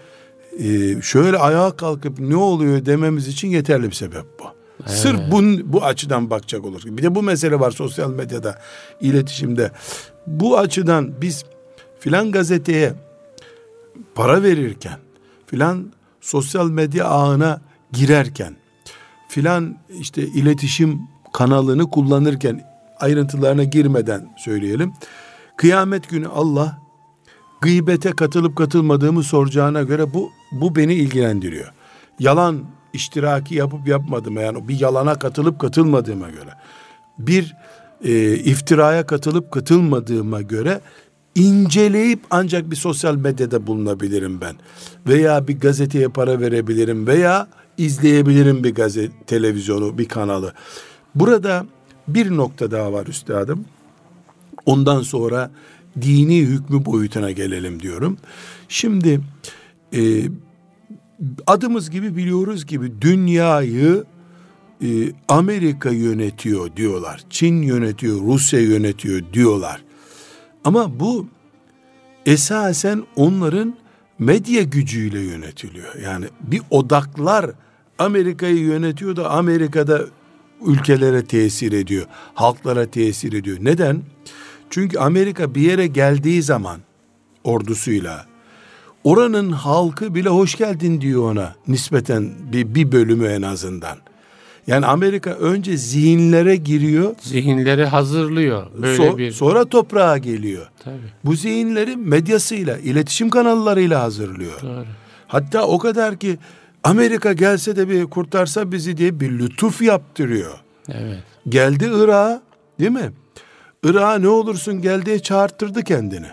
[0.59, 4.45] e, şöyle ayağa kalkıp ne oluyor dememiz için yeterli bir sebep bu.
[4.87, 4.99] Evet.
[4.99, 6.83] Sırf bu, bu açıdan bakacak olur.
[6.87, 8.59] Bir de bu mesele var sosyal medyada,
[9.01, 9.71] iletişimde.
[10.27, 11.45] Bu açıdan biz
[12.03, 12.93] filan gazeteye
[14.15, 14.99] para verirken,
[15.47, 17.61] filan sosyal medya ağına
[17.93, 18.57] girerken,
[19.29, 21.01] filan işte iletişim
[21.33, 22.61] kanalını kullanırken
[23.01, 24.93] ayrıntılarına girmeden söyleyelim.
[25.57, 26.79] Kıyamet günü Allah
[27.61, 31.73] gıybete katılıp katılmadığımı soracağına göre bu bu beni ilgilendiriyor.
[32.19, 36.51] Yalan iştiraki yapıp yapmadım yani bir yalana katılıp katılmadığıma göre
[37.19, 37.57] bir
[38.05, 40.81] e, iftiraya katılıp katılmadığıma göre
[41.35, 44.57] inceleyip ancak bir sosyal medyada bulunabilirim ben.
[45.07, 50.53] Veya bir gazeteye para verebilirim veya izleyebilirim bir gazete, televizyonu, bir kanalı.
[51.15, 51.67] Burada
[52.09, 53.65] bir nokta daha var üstadım.
[54.67, 55.51] Ondan sonra
[56.01, 58.17] dini hükmü boyutuna gelelim diyorum.
[58.69, 59.21] Şimdi
[59.95, 60.23] e,
[61.47, 64.05] adımız gibi biliyoruz gibi dünyayı
[64.83, 64.89] e,
[65.29, 67.21] Amerika yönetiyor diyorlar.
[67.31, 69.83] Çin yönetiyor, Rusya yönetiyor diyorlar.
[70.65, 71.27] Ama bu
[72.27, 73.75] esasen onların
[74.19, 75.95] medya gücüyle yönetiliyor.
[75.95, 77.51] Yani bir odaklar
[77.99, 80.07] Amerika'yı yönetiyor da Amerika'da
[80.67, 83.59] ülkelere tesir ediyor, halklara tesir ediyor.
[83.61, 84.03] Neden?
[84.71, 86.81] Çünkü Amerika bir yere geldiği zaman
[87.45, 88.27] ordusuyla
[89.05, 93.99] oranın halkı bile hoş geldin diyor ona nispeten bir, bir bölümü en azından.
[94.67, 97.15] Yani Amerika önce zihinlere giriyor.
[97.21, 98.67] Zihinleri hazırlıyor.
[98.83, 99.33] Böyle so, bir...
[99.33, 100.71] Sonra toprağa geliyor.
[100.85, 100.97] Tabii.
[101.25, 104.63] Bu zihinleri medyasıyla, iletişim kanallarıyla hazırlıyor.
[104.63, 104.85] Doğru.
[105.27, 106.39] Hatta o kadar ki
[106.85, 110.59] Amerika gelse de bir kurtarsa bizi diye bir lütuf yaptırıyor.
[110.89, 111.23] Evet.
[111.49, 112.43] Geldi Irak'a
[112.81, 113.13] değil mi?
[113.85, 116.27] Irak'a ne olursun gel diye çağırttırdı kendini.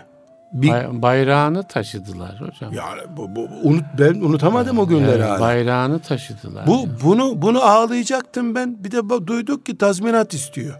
[0.52, 2.72] Bir, bayrağını taşıdılar hocam.
[2.72, 2.84] Ya
[3.16, 5.40] bu, bu unut ben unutamadım o günleri hala.
[5.40, 6.66] Bayrağını taşıdılar.
[6.66, 6.88] Bu yani.
[7.04, 8.84] bunu bunu ağlayacaktım ben.
[8.84, 10.74] Bir de duyduk ki tazminat istiyor.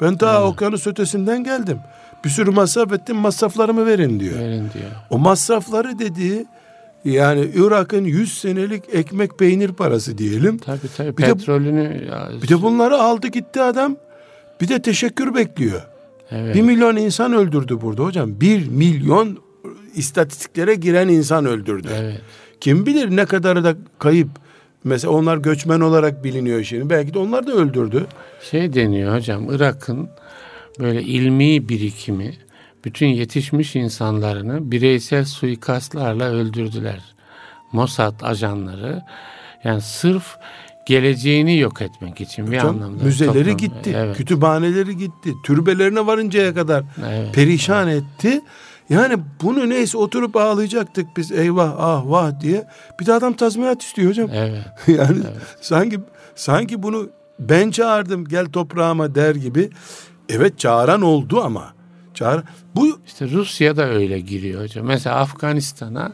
[0.00, 0.52] Ben daha evet.
[0.52, 1.80] okyanus ötesinden geldim.
[2.24, 4.38] Bir sürü masraf ettim masraflarımı verin diyor.
[4.38, 4.90] Verin diyor.
[5.10, 6.46] O masrafları dediği
[7.04, 10.58] yani Irak'ın 100 senelik ekmek peynir parası diyelim.
[10.58, 12.00] Tabii tabii bir petrolünü.
[12.00, 13.96] De, ya, bir de bunları aldı gitti adam.
[14.60, 15.82] Bir de teşekkür bekliyor.
[16.30, 16.54] Evet.
[16.54, 18.40] Bir milyon insan öldürdü burada hocam.
[18.40, 19.38] Bir milyon
[19.94, 21.88] istatistiklere giren insan öldürdü.
[22.00, 22.20] Evet.
[22.60, 24.28] Kim bilir ne kadar da kayıp.
[24.84, 26.90] Mesela onlar göçmen olarak biliniyor şimdi.
[26.90, 28.06] Belki de onlar da öldürdü.
[28.50, 30.08] Şey deniyor hocam Irak'ın
[30.78, 32.34] böyle ilmi birikimi
[32.84, 37.14] bütün yetişmiş insanlarını bireysel suikastlarla öldürdüler.
[37.72, 39.02] Mossad ajanları
[39.64, 40.36] yani sırf
[40.86, 43.04] geleceğini yok etmek için bir Hocam, anlamda.
[43.04, 44.16] Müzeleri toplum, gitti, evet.
[44.16, 47.34] kütüphaneleri gitti, türbelerine varıncaya kadar Evet.
[47.34, 48.40] perişan etti.
[48.90, 52.64] Yani bunu neyse oturup ağlayacaktık biz eyvah ah vah diye.
[53.00, 54.30] Bir de adam tazminat istiyor hocam.
[54.34, 54.64] Evet.
[54.98, 55.18] yani
[55.60, 56.00] sanki
[56.34, 59.70] sanki bunu ben çağırdım gel toprağıma der gibi.
[60.28, 61.74] Evet çağıran oldu ama.
[62.14, 62.42] Çağır
[62.76, 64.86] bu İşte Rusya da öyle giriyor hocam.
[64.86, 66.12] Mesela Afganistan'a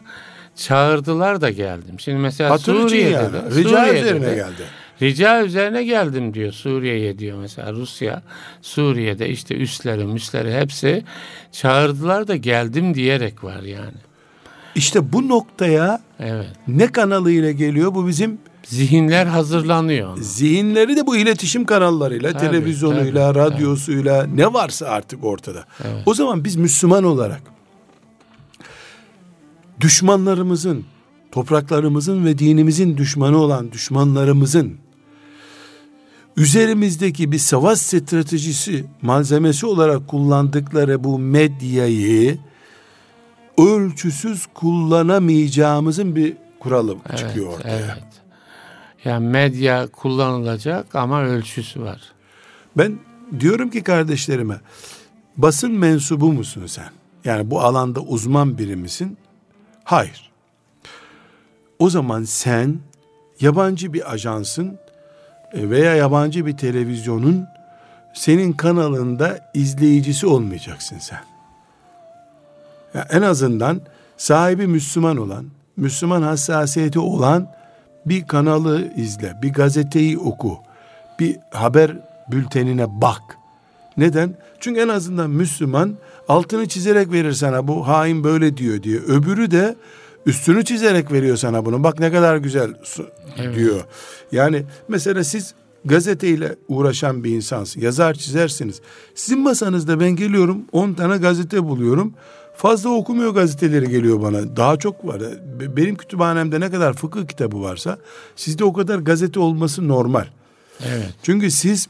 [0.57, 2.01] çağırdılar da geldim.
[2.01, 3.33] Şimdi mesela hatır Suriye'de yani.
[3.33, 4.62] de Rica Suriye'de üzerine de geldi.
[5.03, 8.23] Rica üzerine geldim diyor Suriye'ye diyor mesela Rusya.
[8.62, 11.05] Suriye'de işte üsleri müsleri hepsi
[11.53, 13.97] çağırdılar da geldim diyerek var yani.
[14.75, 16.47] İşte bu noktaya Evet.
[16.69, 17.95] ne kanalıyla geliyor?
[17.95, 20.09] Bu bizim Zihinler hazırlanıyor.
[20.09, 20.23] ona.
[20.23, 25.64] zihinleri de bu iletişim kanallarıyla, Tabii, televizyonuyla, tabii, radyosuyla ne varsa artık ortada.
[25.85, 26.03] Evet.
[26.07, 27.40] O zaman biz Müslüman olarak
[29.81, 30.85] düşmanlarımızın,
[31.33, 34.79] topraklarımızın ve dinimizin düşmanı olan düşmanlarımızın
[36.37, 42.39] üzerimizdeki bir savaş stratejisi malzemesi olarak kullandıkları bu medyayı
[43.59, 47.79] ölçüsüz kullanamayacağımızın bir kuralı Evet, çıkıyor ortaya.
[47.79, 48.05] Evet.
[49.05, 52.01] Yani medya kullanılacak ama ölçüsü var.
[52.77, 52.99] Ben
[53.41, 54.61] diyorum ki kardeşlerime
[55.37, 56.89] basın mensubu musun sen?
[57.25, 59.19] Yani bu alanda uzman biri misin?
[59.87, 60.31] Hayır.
[61.79, 62.79] O zaman sen
[63.40, 64.79] yabancı bir ajansın
[65.53, 67.46] e, veya yabancı bir televizyonun
[68.14, 71.20] senin kanalında izleyicisi olmayacaksın sen.
[72.94, 73.81] Ya en azından
[74.16, 75.46] sahibi Müslüman olan,
[75.77, 77.53] Müslüman hassasiyeti olan
[78.07, 80.59] bir kanalı izle, bir gazeteyi oku,
[81.20, 81.92] bir haber
[82.31, 83.22] bültenine bak.
[83.96, 84.35] Neden?
[84.61, 85.96] Çünkü en azından Müslüman
[86.29, 88.99] altını çizerek verir sana bu hain böyle diyor diye.
[88.99, 89.77] Öbürü de
[90.27, 91.85] üstünü çizerek veriyor sana bunu.
[91.85, 92.75] Bak ne kadar güzel
[93.39, 93.57] Evet.
[93.57, 93.81] diyor.
[94.33, 97.81] Yani mesela siz gazeteyle uğraşan bir insansın.
[97.81, 98.81] Yazar çizersiniz.
[99.15, 102.15] Sizin masanızda ben geliyorum 10 tane gazete buluyorum.
[102.57, 104.57] Fazla okumuyor gazeteleri geliyor bana.
[104.57, 105.21] Daha çok var.
[105.61, 107.99] Be- Benim kütüphanemde ne kadar fıkıh kitabı varsa
[108.37, 110.25] sizde o kadar gazete olması normal.
[110.87, 111.15] Evet.
[111.23, 111.89] Çünkü siz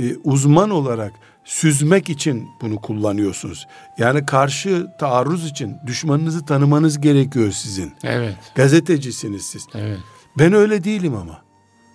[0.00, 1.12] e, uzman olarak
[1.48, 3.66] süzmek için bunu kullanıyorsunuz.
[3.98, 7.92] Yani karşı taarruz için düşmanınızı tanımanız gerekiyor sizin.
[8.04, 8.36] Evet.
[8.54, 9.66] Gazetecisiniz siz.
[9.74, 9.98] Evet.
[10.38, 11.42] Ben öyle değilim ama.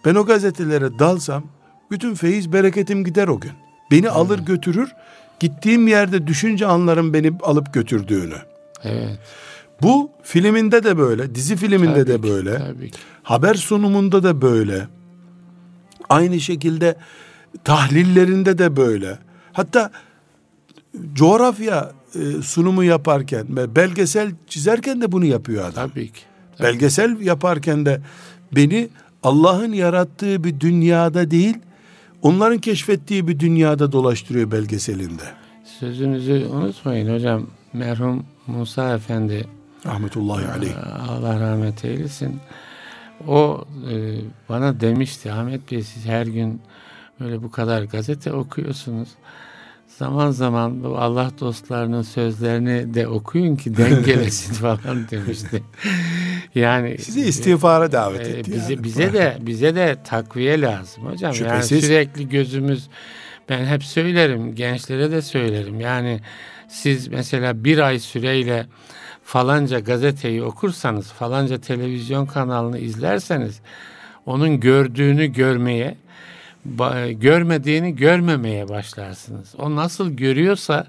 [0.06, 1.44] Ben o gazetelere dalsam
[1.92, 3.52] bütün feyiz bereketim gider o gün.
[3.92, 4.92] Beni alır götürür.
[5.40, 8.38] Gittiğim yerde düşünce anlarım beni alıp götürdüğünü.
[8.84, 9.20] Evet.
[9.82, 12.58] Bu filminde de böyle, dizi filminde Tabii de ki, böyle.
[12.58, 13.00] Tabii ki.
[13.24, 14.88] Haber sunumunda da böyle.
[16.10, 16.96] Aynı şekilde
[17.64, 19.20] tahlillerinde de böyle.
[19.54, 19.92] Hatta
[21.14, 25.90] coğrafya e, sunumu yaparken ve belgesel çizerken de bunu yapıyor adam.
[25.90, 26.20] Tabii ki.
[26.62, 28.02] Belgesel yaparken de
[28.52, 28.90] beni
[29.24, 31.58] Allah'ın yarattığı bir dünyada değil,
[32.22, 35.24] onların keşfettiği bir dünyada dolaştırıyor belgeselinde.
[35.80, 37.48] Sözünüzü unutmayın hocam.
[37.74, 39.48] Merhum Musa Efendi
[39.86, 40.72] Rahmetullahi aleyh.
[41.10, 42.40] Allah rahmet eylesin.
[43.28, 44.18] O e,
[44.50, 46.62] bana demişti Ahmet Bey siz her gün
[47.20, 49.10] böyle bu kadar gazete okuyorsunuz.
[50.04, 55.64] Zaman zaman bu Allah dostlarının sözlerini de okuyun ki dengelesin falan demişti.
[56.56, 58.52] Yani Sizi istiğfara davet e, etti.
[58.52, 58.84] bize yani.
[58.84, 61.34] bize de bize de takviye lazım hocam.
[61.34, 61.72] Şüphesiz.
[61.72, 62.90] Yani sürekli gözümüz
[63.50, 65.80] ben hep söylerim gençlere de söylerim.
[65.80, 66.20] Yani
[66.68, 68.66] siz mesela bir ay süreyle
[69.24, 73.62] falanca gazeteyi okursanız, falanca televizyon kanalını izlerseniz
[74.26, 75.96] onun gördüğünü görmeye,
[77.12, 79.54] görmediğini görmemeye başlarsınız.
[79.58, 80.88] O nasıl görüyorsa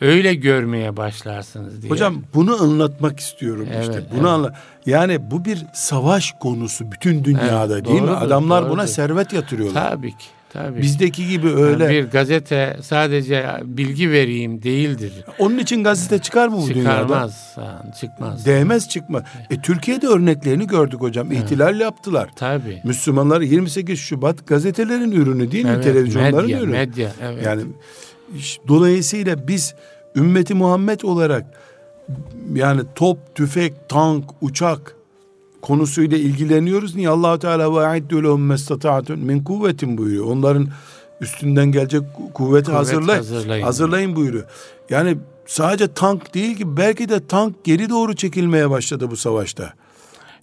[0.00, 1.90] öyle görmeye başlarsınız diye.
[1.90, 4.02] Hocam bunu anlatmak istiyorum Evet, işte.
[4.10, 4.28] Bunu evet.
[4.30, 4.54] anla.
[4.86, 8.08] Yani bu bir savaş konusu bütün dünyada Evet, değil mi?
[8.08, 8.86] doğrudur, Adamlar buna doğrudur.
[8.92, 9.90] servet yatırıyorlar.
[9.90, 10.26] tabii ki.
[10.52, 10.82] Tabii.
[10.82, 11.88] Bizdeki gibi Yani öyle.
[11.88, 15.12] bir gazete sadece bilgi vereyim değildir.
[15.38, 17.02] Onun için gazete çıkar mı bu dünyada?
[17.02, 17.56] Çıkarmaz,
[18.00, 18.46] çıkmaz.
[18.46, 19.22] Değmez çıkma.
[19.50, 21.32] E Türkiye'de örneklerini gördük hocam.
[21.32, 22.30] İhtilal yaptılar.
[22.36, 22.80] Tabii.
[22.84, 25.70] Müslümanlar 28 Şubat gazetelerin ürünü değil mi?
[25.74, 26.72] Evet, Televizyonların medya, ürünü.
[26.72, 27.44] medya, evet.
[27.46, 27.62] Yani
[28.68, 29.74] dolayısıyla biz
[30.16, 31.44] ümmeti Muhammed olarak
[32.54, 34.94] yani top, tüfek, tank, uçak
[35.68, 36.94] konusuyla ilgileniyoruz.
[36.96, 40.24] Niye Allah Teala ve aiddu lehum mestata'tun min kuvvetin buyuruyor.
[40.26, 40.68] Onların
[41.20, 43.18] üstünden gelecek ku- kuvveti Kuvvet hazırlayın.
[43.18, 43.64] hazırlayın.
[43.64, 44.44] Hazırlayın buyuruyor.
[44.90, 49.72] Yani sadece tank değil ki belki de tank geri doğru çekilmeye başladı bu savaşta.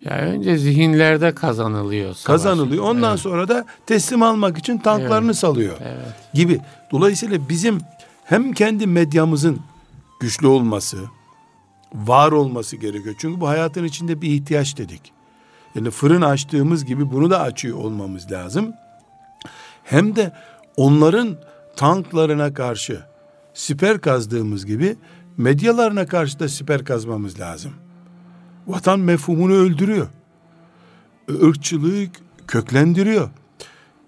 [0.06, 2.06] Ya önce zihinlerde kazanılıyor.
[2.14, 2.24] savaş.
[2.24, 2.84] Kazanılıyor.
[2.84, 6.06] Ondan Evet, sonra da teslim almak için tanklarını salıyor Evet.
[6.34, 6.60] gibi.
[6.92, 7.80] Dolayısıyla bizim
[8.26, 9.60] hem kendi medyamızın
[10.20, 10.98] güçlü olması,
[11.94, 13.16] var olması gerekiyor.
[13.18, 15.15] Çünkü bu hayatın içinde bir ihtiyaç dedik.
[15.76, 18.74] Yani fırın açtığımız gibi bunu da açıyor olmamız lazım.
[19.84, 20.32] Hem de
[20.78, 21.38] onların
[21.76, 23.02] tanklarına karşı
[23.54, 24.96] siper kazdığımız gibi
[25.38, 27.72] medyalarına karşı da siper kazmamız lazım.
[28.68, 30.08] Vatan mefhumunu öldürüyor.
[31.30, 32.06] Irkçılığı
[32.48, 33.30] köklendiriyor.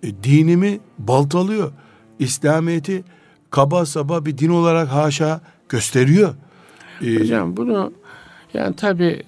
[0.03, 1.71] E, dinimi baltalıyor.
[2.19, 3.03] İslamiyet'i
[3.51, 6.35] kaba saba bir din olarak haşa gösteriyor.
[7.01, 7.93] Ee, Hocam bunu
[8.53, 9.23] yani tabi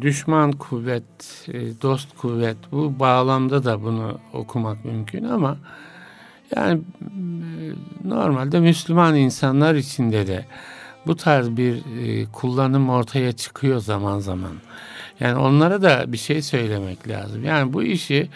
[0.00, 1.02] düşman kuvvet,
[1.48, 5.56] e, dost kuvvet bu bağlamda da bunu okumak mümkün ama
[6.56, 7.08] yani e,
[8.04, 10.44] normalde Müslüman insanlar içinde de
[11.06, 14.52] bu tarz bir e, kullanım ortaya çıkıyor zaman zaman.
[15.20, 17.44] Yani onlara da bir şey söylemek lazım.
[17.44, 18.28] Yani bu işi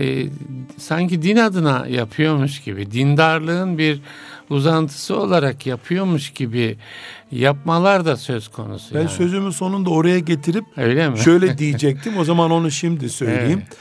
[0.00, 0.26] e,
[0.78, 4.00] sanki din adına yapıyormuş gibi, dindarlığın bir
[4.50, 6.78] uzantısı olarak yapıyormuş gibi
[7.30, 8.94] yapmalar da söz konusu.
[8.94, 9.10] Ben yani.
[9.10, 11.18] sözümü sonunda oraya getirip Öyle mi?
[11.18, 12.18] şöyle diyecektim.
[12.18, 13.62] O zaman onu şimdi söyleyeyim.
[13.68, 13.78] Evet.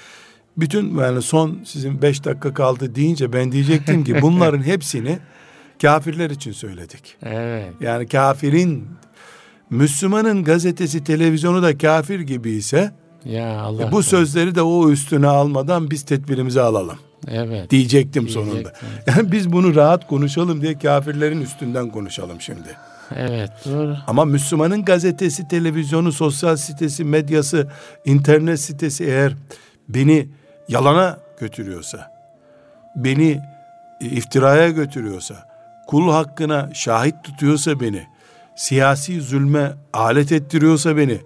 [0.57, 5.19] Bütün yani son sizin beş dakika kaldı deyince ben diyecektim ki bunların hepsini
[5.81, 7.17] kafirler için söyledik.
[7.23, 7.73] Evet.
[7.81, 8.87] Yani kafirin
[9.69, 12.91] Müslümanın gazetesi televizyonu da kafir gibi ise
[13.25, 16.97] ya Allah e, bu sözleri de o üstüne almadan biz tedbirimizi alalım.
[17.27, 17.69] Evet.
[17.69, 18.73] Diyecektim, Diyecektim sonunda.
[19.07, 22.77] Yani biz bunu rahat konuşalım diye kafirlerin üstünden konuşalım şimdi.
[23.15, 23.97] Evet doğru.
[24.07, 27.67] Ama Müslümanın gazetesi, televizyonu, sosyal sitesi, medyası,
[28.05, 29.33] internet sitesi eğer
[29.89, 30.27] beni
[30.67, 32.11] yalana götürüyorsa,
[32.95, 33.41] beni
[34.01, 35.35] e, iftiraya götürüyorsa,
[35.87, 38.07] kul hakkına şahit tutuyorsa beni,
[38.55, 41.17] siyasi zulme alet ettiriyorsa beni,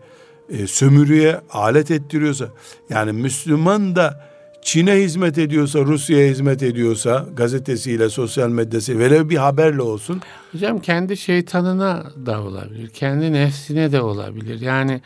[0.50, 2.46] e, sömürüye alet ettiriyorsa,
[2.90, 4.26] yani Müslüman da
[4.66, 10.22] Çin'e hizmet ediyorsa, Rusya'ya hizmet ediyorsa, gazetesiyle, sosyal medyası, velev bir haberle olsun.
[10.52, 14.62] Hocam kendi şeytanına da olabilir, kendi nefsine de olabilir.
[14.62, 15.02] Yani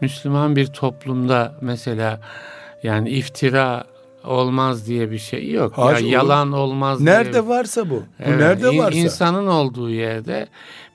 [0.00, 2.20] Müslüman bir toplumda mesela
[2.82, 3.84] yani iftira
[4.24, 5.78] olmaz diye bir şey yok.
[5.78, 7.00] Haş, ya yalan olmaz.
[7.00, 7.48] Nerede diye.
[7.48, 7.94] varsa bu.
[7.94, 8.98] bu evet, nerede varsa.
[8.98, 10.48] İnsanın olduğu yerde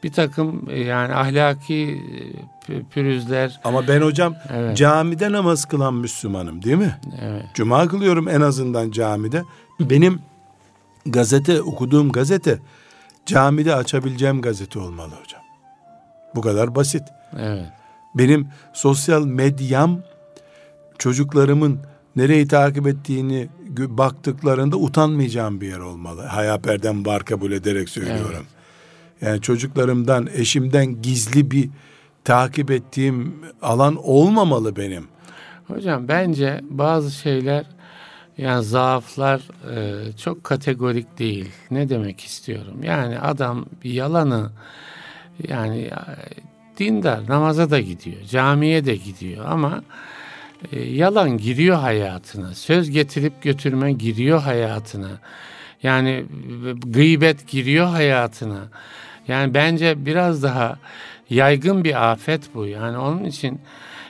[0.04, 2.02] bir takım e, yani ahlaki
[2.70, 3.60] e, pürüzler.
[3.64, 4.78] Ama ben hocam evet.
[4.78, 7.00] camide namaz kılan Müslümanım değil mi?
[7.22, 7.46] Evet.
[7.54, 9.44] Cuma kılıyorum en azından camide.
[9.80, 10.20] Benim
[11.06, 12.60] gazete okuduğum gazete
[13.26, 15.42] camide açabileceğim gazete olmalı hocam.
[16.36, 17.04] Bu kadar basit.
[17.40, 17.66] Evet.
[18.16, 20.00] Benim sosyal medyam
[20.98, 21.80] çocuklarımın
[22.16, 26.22] nereyi takip ettiğini baktıklarında utanmayacağım bir yer olmalı.
[26.22, 28.46] Hayaperden var kabul ederek söylüyorum.
[28.46, 28.54] Evet.
[29.22, 31.70] Yani çocuklarımdan, eşimden gizli bir
[32.24, 35.08] takip ettiğim alan olmamalı benim.
[35.68, 37.66] Hocam bence bazı şeyler
[38.38, 39.42] yani zaaflar
[39.76, 41.52] e, çok kategorik değil.
[41.72, 42.84] Ne demek istiyorum?
[42.84, 44.52] Yani adam bir yalanı
[45.48, 45.92] yani e,
[46.80, 49.84] dindar namaza da gidiyor, camiye de gidiyor ama
[50.72, 52.54] e, yalan giriyor hayatına.
[52.54, 55.12] Söz getirip götürme giriyor hayatına.
[55.84, 58.68] Yani e, gıybet giriyor hayatına.
[59.28, 60.78] Yani bence biraz daha
[61.30, 62.66] yaygın bir afet bu.
[62.66, 63.62] Yani onun için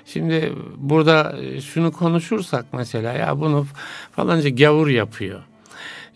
[0.05, 3.67] şimdi burada e, şunu konuşursak mesela ya bunu
[4.11, 5.41] falanca gavur yapıyor.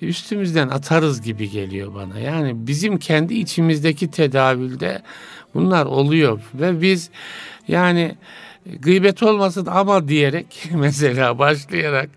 [0.02, 2.19] Üstümüzden atarız gibi geliyor bana.
[2.19, 5.02] Yani bizim kendi içimizdeki tedavülde
[5.54, 7.10] bunlar oluyor ve biz
[7.67, 8.15] yani
[8.80, 12.10] gıybet olmasın ama diyerek mesela başlayarak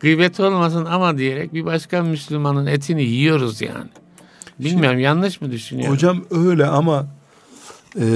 [0.00, 3.90] gıybet olmasın ama diyerek bir başka Müslümanın etini yiyoruz yani.
[4.58, 5.94] Bilmiyorum Şimdi, yanlış mı düşünüyorum?
[5.94, 7.06] Hocam öyle ama
[8.00, 8.06] e,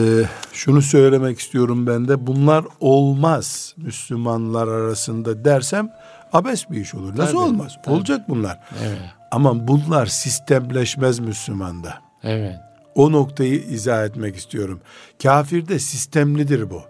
[0.53, 5.91] şunu söylemek istiyorum ben de bunlar olmaz Müslümanlar arasında dersem
[6.33, 7.17] abes bir iş olur.
[7.17, 7.73] Nasıl tabii, olmaz?
[7.85, 7.95] Tabii.
[7.95, 8.61] Olacak bunlar.
[8.85, 8.99] Evet.
[9.31, 11.99] Ama bunlar sistemleşmez Müslümanda.
[12.23, 12.57] Evet.
[12.95, 14.81] O noktayı izah etmek istiyorum.
[15.23, 16.83] Kafirde sistemlidir bu.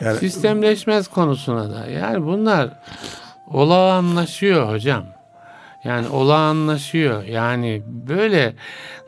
[0.00, 1.86] Yani, Sistemleşmez konusuna da.
[1.86, 2.68] Yani bunlar
[3.50, 5.04] olağanlaşıyor hocam.
[5.84, 7.24] Yani olağanlaşıyor.
[7.24, 8.54] Yani böyle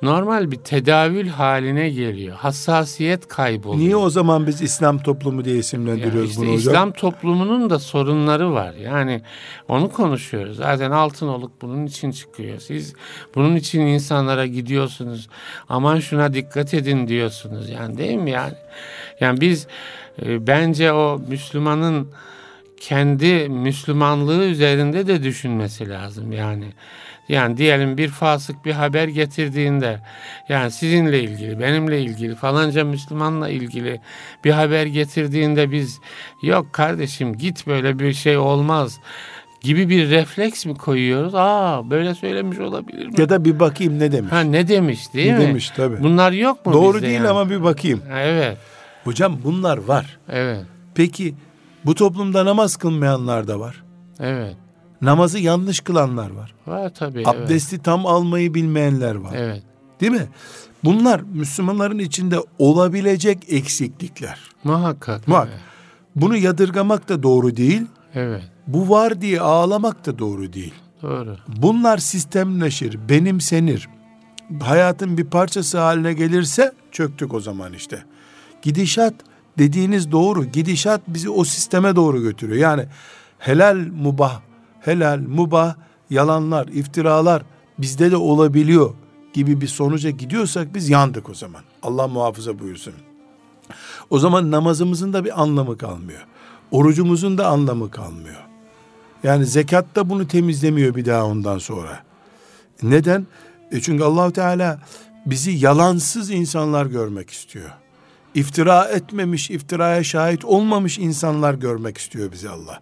[0.03, 2.37] normal bir tedavül haline geliyor.
[2.37, 3.81] Hassasiyet kayboluyor.
[3.81, 6.59] Niye o zaman biz İslam toplumu diye isimlendiriyoruz yani işte bunu hocam?
[6.59, 8.75] İslam toplumunun da sorunları var.
[8.75, 9.23] Yani
[9.69, 10.57] onu konuşuyoruz.
[10.57, 12.59] Zaten Altınoluk bunun için çıkıyor.
[12.59, 12.95] Siz
[13.35, 15.29] bunun için insanlara gidiyorsunuz.
[15.69, 17.71] Aman şuna dikkat edin diyorsunuz.
[17.71, 18.55] Yani değil mi yani?
[19.23, 19.67] Yani biz
[20.27, 22.09] e, bence o Müslümanın
[22.81, 26.65] kendi Müslümanlığı üzerinde de düşünmesi lazım yani.
[27.29, 30.01] Yani diyelim bir fasık bir haber getirdiğinde
[30.49, 34.01] yani sizinle ilgili, benimle ilgili, falanca Müslümanla ilgili
[34.45, 36.01] bir haber getirdiğinde biz
[36.43, 39.01] yok kardeşim git böyle bir şey olmaz.
[39.61, 41.35] gibi bir refleks mi koyuyoruz?
[41.35, 43.15] Aa böyle söylemiş olabilir mi?
[43.19, 44.33] Ya da bir bakayım ne demiş.
[44.33, 45.47] Ha ne demiş değil ne mi?
[45.47, 46.03] demiş tabii.
[46.03, 47.29] Bunlar yok mu Doğru değil yani?
[47.29, 48.03] ama bir bakayım.
[48.13, 48.59] Evet.
[49.05, 50.19] Hocam bunlar var.
[50.29, 50.65] Evet.
[50.95, 51.35] Peki
[51.85, 53.83] bu toplumda namaz kılmayanlar da var.
[54.21, 54.57] Evet.
[55.03, 56.55] Namazı yanlış kılanlar var.
[56.67, 57.19] Var tabii.
[57.19, 57.29] evet.
[57.29, 59.33] Abdesti tam almayı bilmeyenler var.
[59.37, 59.63] Evet.
[60.01, 60.29] Değil mi?
[60.85, 64.39] Bunlar Müslümanların içinde olabilecek eksiklikler.
[64.65, 65.31] Muhakkak.
[65.31, 65.49] Bak.
[65.51, 65.61] Evet.
[66.17, 67.83] Bunu yadırgamak da doğru değil.
[68.15, 68.43] evet.
[68.67, 70.75] Bu var diye ağlamak da doğru değil.
[71.03, 71.37] Doğru.
[71.49, 73.89] Bunlar sistemleşir, benimsenir.
[74.63, 78.05] Hayatın bir parçası haline gelirse çöktük o zaman işte.
[78.63, 79.15] Gidişat
[79.59, 80.45] dediğiniz doğru.
[80.45, 82.59] Gidişat bizi o sisteme doğru götürüyor.
[82.59, 82.87] Yani
[83.39, 84.41] helal mubah,
[84.81, 85.75] helal mubah,
[86.11, 87.43] yalanlar, iftiralar
[87.79, 88.95] bizde de olabiliyor
[89.33, 91.63] gibi bir sonuca gidiyorsak biz yandık o zaman.
[91.83, 92.95] Allah muhafaza buyursun.
[94.11, 96.27] O zaman namazımızın da bir anlamı kalmıyor.
[96.71, 98.45] Orucumuzun da anlamı kalmıyor.
[99.23, 102.03] Yani zekat da bunu temizlemiyor bir daha ondan sonra.
[102.83, 103.27] Neden?
[103.71, 104.79] E çünkü Allahu Teala
[105.27, 107.71] bizi yalansız insanlar görmek istiyor.
[108.35, 112.81] İftira etmemiş, iftiraya şahit olmamış insanlar görmek istiyor bizi Allah.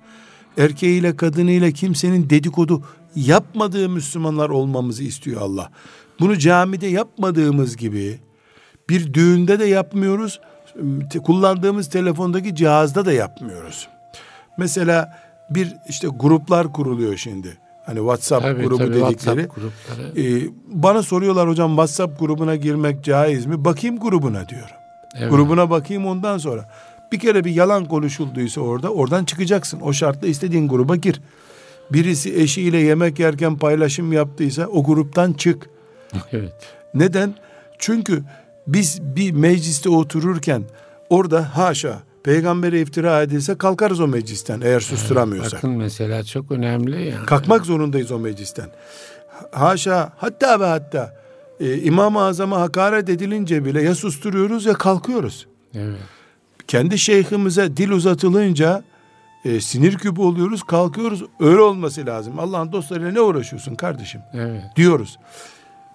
[0.58, 2.82] Erkeğiyle kadınıyla kimsenin dedikodu
[3.16, 5.70] yapmadığı Müslümanlar olmamızı istiyor Allah.
[6.20, 8.18] Bunu camide yapmadığımız gibi
[8.88, 10.40] bir düğünde de yapmıyoruz.
[11.24, 13.88] Kullandığımız telefondaki cihazda da yapmıyoruz.
[14.58, 15.18] Mesela
[15.50, 17.58] bir işte gruplar kuruluyor şimdi.
[17.86, 19.42] Hani WhatsApp Tabii, grubu tabii, dedikleri.
[19.42, 20.20] WhatsApp grupları.
[20.20, 23.64] Ee, bana soruyorlar hocam WhatsApp grubuna girmek caiz mi?
[23.64, 24.79] Bakayım grubuna diyorum.
[25.14, 25.30] Evet.
[25.30, 26.70] Grubuna bakayım ondan sonra.
[27.12, 29.80] Bir kere bir yalan konuşulduysa orada oradan çıkacaksın.
[29.80, 31.20] O şartla istediğin gruba gir.
[31.92, 35.70] Birisi eşiyle yemek yerken paylaşım yaptıysa o gruptan çık.
[36.32, 36.52] Evet.
[36.94, 37.34] Neden?
[37.78, 38.22] Çünkü
[38.66, 40.62] biz bir mecliste otururken
[41.10, 45.52] orada haşa peygambere iftira edilse kalkarız o meclisten eğer susturamıyorsak.
[45.52, 47.26] Bakın mesela çok önemli yani.
[47.26, 48.66] Kalkmak zorundayız o meclisten.
[49.52, 51.19] Haşa hatta ve hatta
[51.60, 55.46] e, İmam-ı Azam'a hakaret edilince bile ya susturuyoruz ya kalkıyoruz.
[55.74, 55.98] Evet.
[56.66, 58.84] Kendi şeyhimize dil uzatılınca
[59.44, 61.24] e, sinir küpü oluyoruz kalkıyoruz.
[61.40, 62.38] Öyle olması lazım.
[62.38, 64.62] Allah'ın dostlarıyla ne uğraşıyorsun kardeşim Evet.
[64.76, 65.18] diyoruz.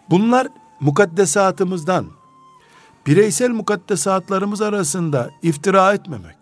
[0.09, 0.47] Bunlar
[0.79, 2.05] mukaddesatımızdan
[3.07, 6.35] bireysel mukaddesatlarımız arasında iftira etmemek,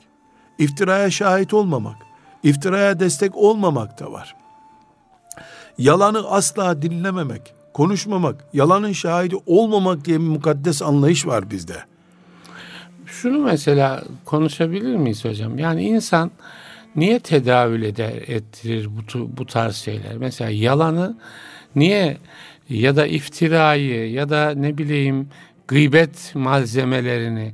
[0.58, 1.96] iftiraya şahit olmamak,
[2.44, 4.36] iftiraya destek olmamak da var.
[5.78, 11.76] Yalanı asla dinlememek, konuşmamak, yalanın şahidi olmamak diye bir mukaddes anlayış var bizde.
[13.06, 15.60] Şunu mesela konuşabilir miyiz hocam?
[15.60, 16.32] Yani insan
[16.96, 20.18] niye tedavül eder, ettirir bu, bu tarz şeyler?
[20.18, 21.18] Mesela yalanı
[21.76, 22.18] niye
[22.70, 25.28] ya da iftirayı ya da ne bileyim
[25.68, 27.54] gıybet malzemelerini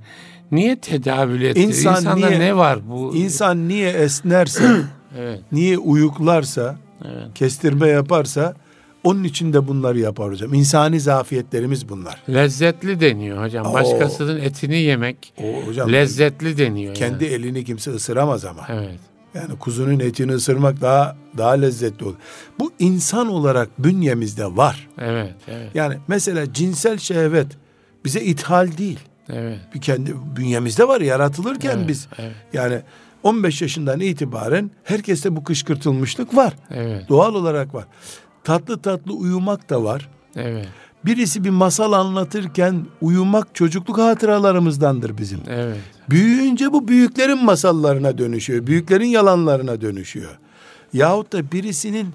[0.51, 1.67] niye tedavül ettirir?
[1.67, 3.15] İnsan İnsanda niye- ne var bu?
[3.15, 4.63] İnsan niye esnerse,
[5.17, 7.28] Evet, niye uyuklarsa, evet.
[7.36, 8.53] kestirme yaparsa
[9.04, 10.54] onun için de bunları yapar hocam.
[10.54, 12.24] İnsani zafiyetlerimiz bunlar.
[12.30, 13.66] Lezzetli deniyor hocam.
[13.66, 13.74] Oo.
[13.74, 16.95] Başkasının etini yemek O hocam lezzetli deniyor.
[16.95, 17.34] kendi yani.
[17.34, 18.62] elini kimse ısıramaz ama.
[18.70, 19.00] Evet.
[19.34, 22.16] Yani kuzunun etini ısırmak daha daha lezzetli olur.
[22.60, 24.88] Bu insan olarak bünyemizde var.
[24.97, 27.47] Evet, evet, Yani mesela cinsel şehvet
[28.06, 29.00] bize ithal değil.
[29.30, 29.60] evet.
[29.76, 32.08] Bir kendi bünyemizde var yaratılırken Evet, biz.
[32.20, 32.32] evet.
[32.54, 32.82] Yani
[33.24, 36.54] 15 yaşından itibaren herkeste bu kışkırtılmışlık var.
[36.72, 37.86] Evet, Doğal olarak var.
[38.50, 40.10] Tatlı tatlı uyumak da var.
[40.36, 40.68] evet,
[41.06, 45.39] Birisi bir masal anlatırken uyumak çocukluk hatıralarımızdandır bizim.
[45.50, 45.78] evet.
[46.10, 48.68] Büyüyünce bu büyüklerin masallarına dönüşüyor.
[48.68, 50.38] Büyüklerin yalanlarına dönüşüyor.
[50.93, 52.08] Yahut da birisinin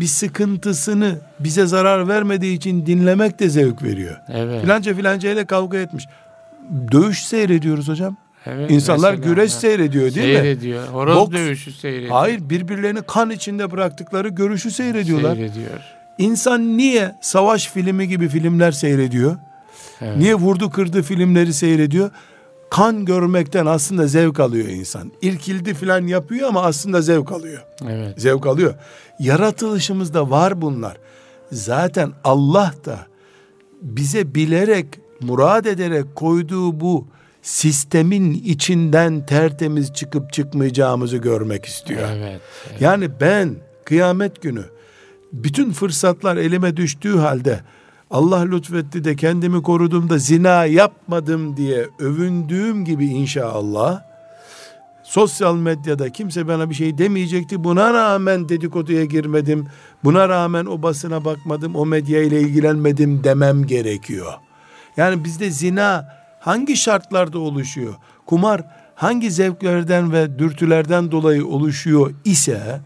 [0.00, 4.16] bir sıkıntısını bize zarar vermediği için dinlemek de zevk veriyor.
[4.28, 4.62] Evet.
[4.62, 6.04] Filanca filanca ile kavga etmiş.
[6.92, 8.16] Dövüş seyrediyoruz hocam.
[8.46, 9.58] Evet, İnsanlar mesela, güreş ha.
[9.58, 10.40] seyrediyor değil mi?
[10.40, 10.88] seyrediyor.
[10.88, 12.10] Horoz Boks- dövüşü seyrediyor.
[12.12, 15.34] Hayır birbirlerini kan içinde bıraktıkları görüşü seyrediyorlar.
[15.34, 15.80] Seyrediyor.
[16.18, 19.36] İnsan niye savaş filmi gibi filmler seyrediyor?
[20.00, 20.16] Evet.
[20.16, 22.10] Niye vurdu kırdı filmleri seyrediyor?
[22.70, 25.12] Kan görmekten aslında zevk alıyor insan.
[25.22, 27.62] İrkildi filan yapıyor ama aslında zevk alıyor.
[27.88, 28.20] Evet.
[28.20, 28.74] Zevk alıyor.
[29.18, 30.96] Yaratılışımızda var bunlar.
[31.52, 32.98] Zaten Allah da
[33.82, 34.86] bize bilerek,
[35.20, 37.06] murad ederek koyduğu bu
[37.42, 42.08] sistemin içinden tertemiz çıkıp çıkmayacağımızı görmek istiyor.
[42.12, 42.40] Evet.
[42.70, 42.80] evet.
[42.80, 44.64] Yani ben kıyamet günü
[45.32, 47.60] bütün fırsatlar elime düştüğü halde
[48.10, 54.02] Allah lütfetti de kendimi korudum da zina yapmadım diye övündüğüm gibi inşallah
[55.08, 57.64] sosyal medyada kimse bana bir şey demeyecekti.
[57.64, 59.66] Buna rağmen dedikoduya girmedim.
[60.04, 61.76] Buna rağmen o basına bakmadım.
[61.76, 64.32] O medya ile ilgilenmedim demem gerekiyor.
[64.96, 66.17] Yani bizde zina
[66.48, 67.94] hangi şartlarda oluşuyor?
[68.26, 72.80] Kumar hangi zevklerden ve dürtülerden dolayı oluşuyor ise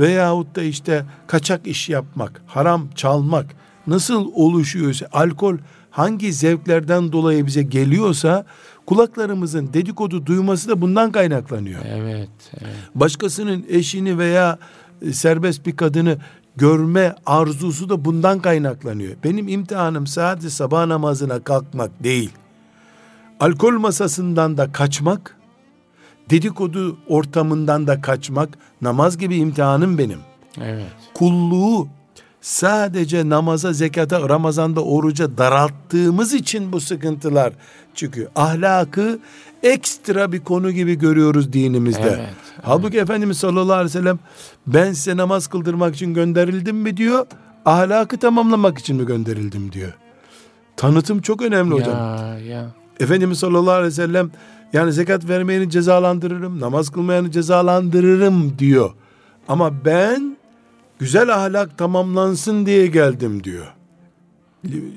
[0.00, 3.46] veyahut da işte kaçak iş yapmak, haram çalmak
[3.86, 5.56] nasıl oluşuyorsa, alkol
[5.90, 8.44] hangi zevklerden dolayı bize geliyorsa
[8.86, 11.80] kulaklarımızın dedikodu duyması da bundan kaynaklanıyor.
[11.88, 12.30] Evet.
[12.60, 12.74] evet.
[12.94, 14.58] Başkasının eşini veya
[15.02, 16.18] e, serbest bir kadını
[16.56, 19.16] görme arzusu da bundan kaynaklanıyor.
[19.24, 22.30] Benim imtihanım sadece sabah namazına kalkmak değil.
[23.40, 25.36] Alkol masasından da kaçmak,
[26.30, 28.48] dedikodu ortamından da kaçmak,
[28.82, 30.18] namaz gibi imtihanım benim.
[30.60, 30.86] Evet.
[31.14, 31.88] Kulluğu
[32.40, 37.52] sadece namaza, zekata, Ramazan'da oruca daralttığımız için bu sıkıntılar
[37.94, 38.30] çıkıyor.
[38.36, 39.18] Ahlakı
[39.62, 42.02] ekstra bir konu gibi görüyoruz dinimizde.
[42.02, 42.34] Evet, evet.
[42.62, 44.18] Halbuki Efendimiz sallallahu aleyhi ve sellem
[44.66, 47.26] ben size namaz kıldırmak için gönderildim mi diyor.
[47.64, 49.92] Ahlakı tamamlamak için mi gönderildim diyor.
[50.76, 51.96] Tanıtım çok önemli hocam.
[51.96, 52.66] Ya, ya.
[53.00, 54.30] Efendimiz sallallahu aleyhi ve sellem
[54.72, 58.90] yani zekat vermeyeni cezalandırırım, namaz kılmayanı cezalandırırım diyor.
[59.48, 60.36] Ama ben
[60.98, 63.66] güzel ahlak tamamlansın diye geldim diyor.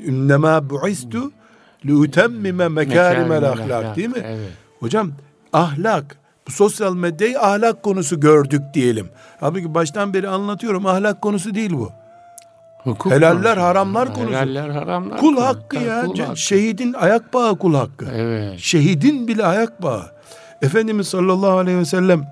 [0.06, 1.32] İnnemâ bu'istu
[1.86, 4.24] liutemmime mekârimel ahlak değil mi?
[4.26, 4.52] Evet.
[4.80, 5.12] Hocam
[5.54, 9.10] ahlak bu sosyal medyayı ahlak konusu gördük diyelim.
[9.40, 11.92] Halbuki baştan beri anlatıyorum ahlak konusu değil bu.
[12.84, 13.62] Hukuk Helaller konusu.
[13.62, 14.34] haramlar konusu.
[14.34, 15.42] Helaller haramlar Kul konusu.
[15.46, 16.06] hakkı ya.
[16.06, 16.38] Kul hakkı.
[16.38, 18.06] Şehidin ayak bağı kul hakkı.
[18.16, 18.60] Evet.
[18.60, 20.04] Şehidin bile ayak bağı.
[20.62, 22.24] Efendimiz sallallahu aleyhi ve sellem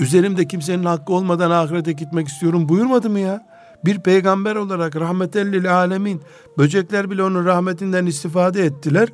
[0.00, 3.46] üzerimde kimsenin hakkı olmadan ahirete gitmek istiyorum buyurmadı mı ya?
[3.84, 6.22] Bir peygamber olarak rahmetellil alemin
[6.58, 9.08] böcekler bile onun rahmetinden istifade ettiler.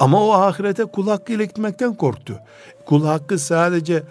[0.00, 2.38] Ama o ahirete kul hakkıyla gitmekten korktu.
[2.86, 4.02] Kul hakkı sadece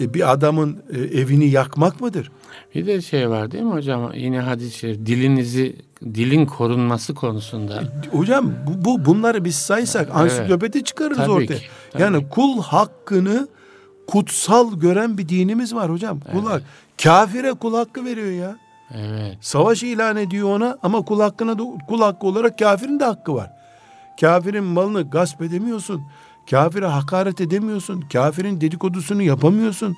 [0.00, 2.30] e, bir adamın e, evini yakmak mıdır?
[2.74, 4.12] Bir de şey var değil mi hocam?
[4.14, 7.82] Yine hadis-i şerif dilinizi dilin korunması konusunda.
[7.82, 10.16] E, hocam bu, bu bunları biz saysak evet.
[10.16, 11.58] ansiklopedi çıkarırız tabii ortaya.
[11.58, 12.02] Ki, tabii.
[12.02, 13.48] Yani kul hakkını
[14.06, 16.20] kutsal gören bir dinimiz var hocam.
[16.20, 16.62] Kul evet.
[17.02, 18.56] kafire kul hakkı veriyor ya.
[18.94, 19.38] Evet.
[19.40, 23.50] Savaş ilan ediyor ona ama kul hakkına da, kul hakkı olarak kafirin de hakkı var.
[24.20, 26.02] Kafirin malını gasp edemiyorsun.
[26.50, 28.04] Kafire hakaret edemiyorsun.
[28.12, 29.96] Kafirin dedikodusunu yapamıyorsun.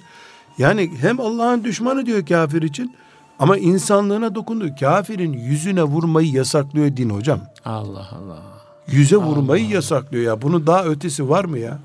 [0.58, 2.94] Yani hem Allah'ın düşmanı diyor kafir için
[3.38, 4.70] ama insanlığına dokundu.
[4.80, 7.40] Kafirin yüzüne vurmayı yasaklıyor din hocam.
[7.64, 8.42] Allah Allah.
[8.88, 10.42] Yüze Allah vurmayı yasaklıyor ya.
[10.42, 11.78] Bunun daha ötesi var mı ya?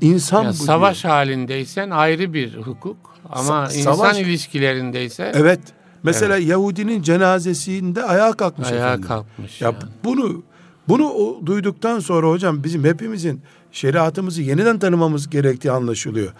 [0.00, 1.14] İnsan ya bu savaş diyor.
[1.14, 2.96] halindeysen ayrı bir hukuk
[3.30, 5.60] ama Sa- insan savaş, ilişkilerindeyse Evet.
[6.02, 6.48] Mesela evet.
[6.48, 9.08] Yahudinin cenazesinde ayağa kalkmış ayağa efendim.
[9.08, 9.60] kalkmış.
[9.60, 9.76] Ya yani.
[10.04, 10.42] bunu
[10.88, 13.40] bunu o, duyduktan sonra hocam bizim hepimizin
[13.72, 16.32] şeriatımızı yeniden tanımamız gerektiği anlaşılıyor.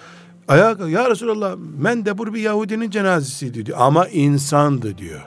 [0.49, 3.78] Ayağa ya Resulallah men de bir Yahudinin cenazesiydi diyor.
[3.80, 5.22] Ama insandı diyor.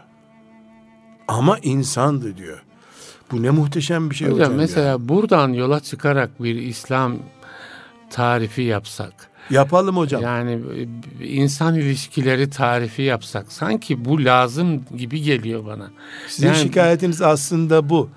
[1.28, 2.63] Ama insandı diyor.
[3.32, 4.39] Bu ne muhteşem bir şey hocam.
[4.39, 5.09] hocam mesela ya.
[5.09, 7.17] buradan yola çıkarak bir İslam
[8.09, 9.13] tarifi yapsak.
[9.49, 10.22] Yapalım hocam.
[10.22, 10.59] Yani
[11.22, 13.51] e, insan ilişkileri tarifi yapsak.
[13.51, 15.91] Sanki bu lazım gibi geliyor bana.
[16.28, 18.09] Sizin yani, şikayetiniz aslında bu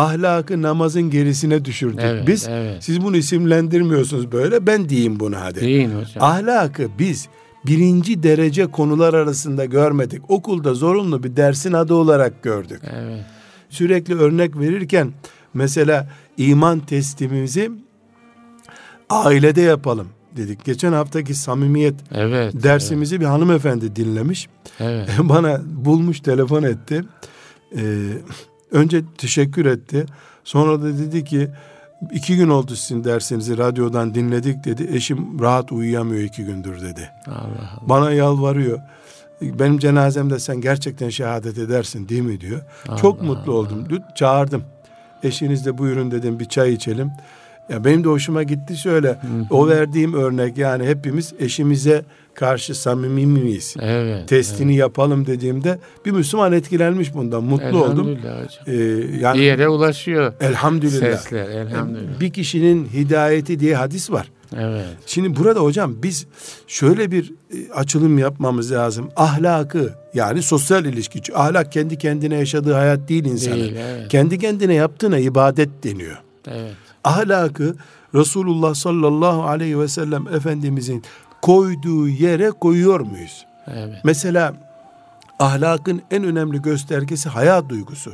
[0.00, 2.00] ahlakı namazın gerisine düşürdük.
[2.02, 2.84] Evet, biz evet.
[2.84, 4.66] siz bunu isimlendirmiyorsunuz böyle.
[4.66, 5.60] Ben diyeyim bunu hadi.
[5.60, 6.24] Deyin hocam.
[6.24, 7.28] Ahlakı biz
[7.66, 10.30] birinci derece konular arasında görmedik.
[10.30, 12.82] Okulda zorunlu bir dersin adı olarak gördük.
[12.92, 13.24] Evet.
[13.68, 15.12] Sürekli örnek verirken
[15.54, 17.70] mesela iman testimizi
[19.10, 20.64] ailede yapalım dedik.
[20.64, 23.22] Geçen haftaki samimiyet evet, dersimizi evet.
[23.22, 24.48] bir hanımefendi dinlemiş.
[24.80, 25.08] Evet.
[25.18, 27.04] Bana bulmuş telefon etti.
[27.76, 27.80] Ee,
[28.72, 30.06] Önce teşekkür etti.
[30.44, 31.48] Sonra da dedi ki
[32.12, 34.88] iki gün oldu sizin dersinizi radyodan dinledik dedi.
[34.92, 37.10] Eşim rahat uyuyamıyor iki gündür dedi.
[37.26, 37.88] Allah Allah.
[37.88, 38.78] Bana yalvarıyor.
[39.42, 42.60] Benim cenazemde sen gerçekten şehadet edersin değil mi diyor.
[42.88, 43.58] Allah Çok mutlu Allah.
[43.60, 43.86] oldum.
[44.14, 44.62] Çağırdım.
[45.22, 47.10] Eşiniz de buyurun dedim bir çay içelim.
[47.70, 49.08] Ya benim de hoşuma gitti şöyle.
[49.08, 49.46] Hı hı.
[49.50, 52.04] O verdiğim örnek yani hepimiz eşimize
[52.34, 53.74] karşı samimi miyiz?
[53.80, 54.28] Evet.
[54.28, 54.80] Testini evet.
[54.80, 57.44] yapalım dediğimde bir Müslüman etkilenmiş bundan.
[57.44, 58.08] Mutlu oldum.
[58.08, 58.48] Hocam.
[58.66, 58.74] Ee,
[59.20, 60.32] yani bir yere ulaşıyor.
[60.40, 61.18] Elhamdülillah.
[61.18, 62.20] Sesler elhamdülillah.
[62.20, 64.30] Bir kişinin hidayeti diye hadis var.
[64.56, 64.86] Evet.
[65.06, 66.26] Şimdi burada hocam biz
[66.66, 69.08] şöyle bir e, açılım yapmamız lazım.
[69.16, 71.34] Ahlakı yani sosyal ilişki.
[71.34, 73.56] Ahlak kendi kendine yaşadığı hayat değil insanın.
[73.56, 74.08] Değil, evet.
[74.08, 76.18] Kendi kendine yaptığına ibadet deniyor.
[76.48, 76.89] Evet.
[77.04, 77.76] Ahlakı
[78.14, 81.02] Resulullah sallallahu aleyhi ve sellem Efendimizin
[81.42, 83.46] koyduğu yere koyuyor muyuz?
[83.66, 84.00] Evet.
[84.04, 84.54] Mesela
[85.38, 88.12] ahlakın en önemli göstergesi haya duygusu.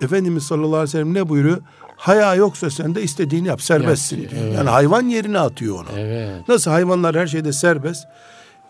[0.00, 1.58] Efendimiz sallallahu aleyhi ve sellem ne buyuruyor?
[1.96, 4.32] Haya yoksa sen de istediğini yap, serbestsin diyor.
[4.42, 4.54] Evet.
[4.54, 5.98] Yani hayvan yerine atıyor onu.
[5.98, 6.48] Evet.
[6.48, 8.04] Nasıl hayvanlar her şeyde serbest?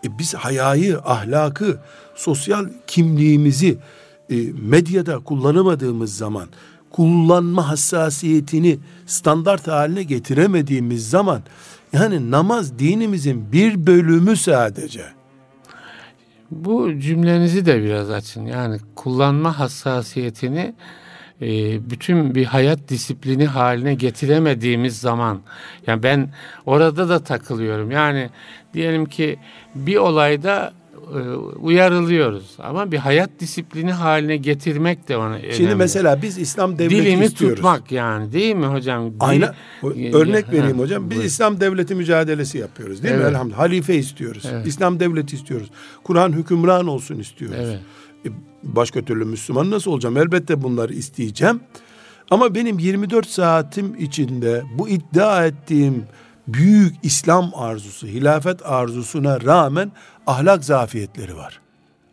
[0.05, 1.79] E biz hayayı, ahlakı,
[2.15, 3.77] sosyal kimliğimizi
[4.29, 6.47] e, medyada kullanamadığımız zaman,
[6.97, 11.41] kullanma hassasiyetini standart haline getiremediğimiz zaman
[11.93, 15.05] yani namaz dinimizin bir bölümü sadece.
[16.51, 18.45] Bu cümlenizi de biraz açın.
[18.45, 20.73] Yani kullanma hassasiyetini
[21.41, 21.45] e,
[21.89, 25.41] bütün bir hayat disiplini haline getiremediğimiz zaman
[25.87, 26.29] yani ben
[26.65, 27.91] orada da takılıyorum.
[27.91, 28.29] Yani
[28.73, 29.39] diyelim ki
[29.75, 30.73] bir olayda
[31.59, 35.53] uyarılıyoruz ama bir hayat disiplini haline getirmek de ona önemli.
[35.53, 37.55] Şimdi mesela biz İslam devleti Dilimi istiyoruz.
[37.55, 39.11] tutmak yani değil mi hocam?
[39.19, 39.53] Aynen.
[40.13, 41.03] Örnek vereyim Ha, hocam.
[41.03, 41.27] Biz buyurun.
[41.27, 43.21] İslam devleti mücadelesi yapıyoruz değil mi?
[43.21, 43.31] Evet.
[43.31, 43.59] Elhamdülillah.
[43.59, 44.43] Halife istiyoruz.
[44.51, 44.67] Evet.
[44.67, 45.67] İslam devleti istiyoruz.
[46.03, 47.57] Kur'an hükümran olsun istiyoruz.
[47.59, 47.79] Evet.
[48.25, 48.29] E,
[48.63, 50.17] başka türlü Müslüman nasıl olacağım?
[50.17, 51.59] Elbette bunları isteyeceğim.
[52.31, 56.03] Ama benim 24 saatim içinde bu iddia ettiğim
[56.47, 59.91] büyük İslam arzusu, hilafet arzusuna rağmen
[60.27, 61.59] ahlak zafiyetleri var.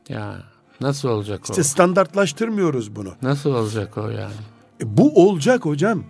[0.08, 0.34] Ya
[0.80, 1.64] nasıl olacak İşte o?
[1.64, 3.14] standartlaştırmıyoruz bunu.
[3.22, 4.32] Nasıl olacak o yani?
[4.82, 6.04] E, bu olacak hocam.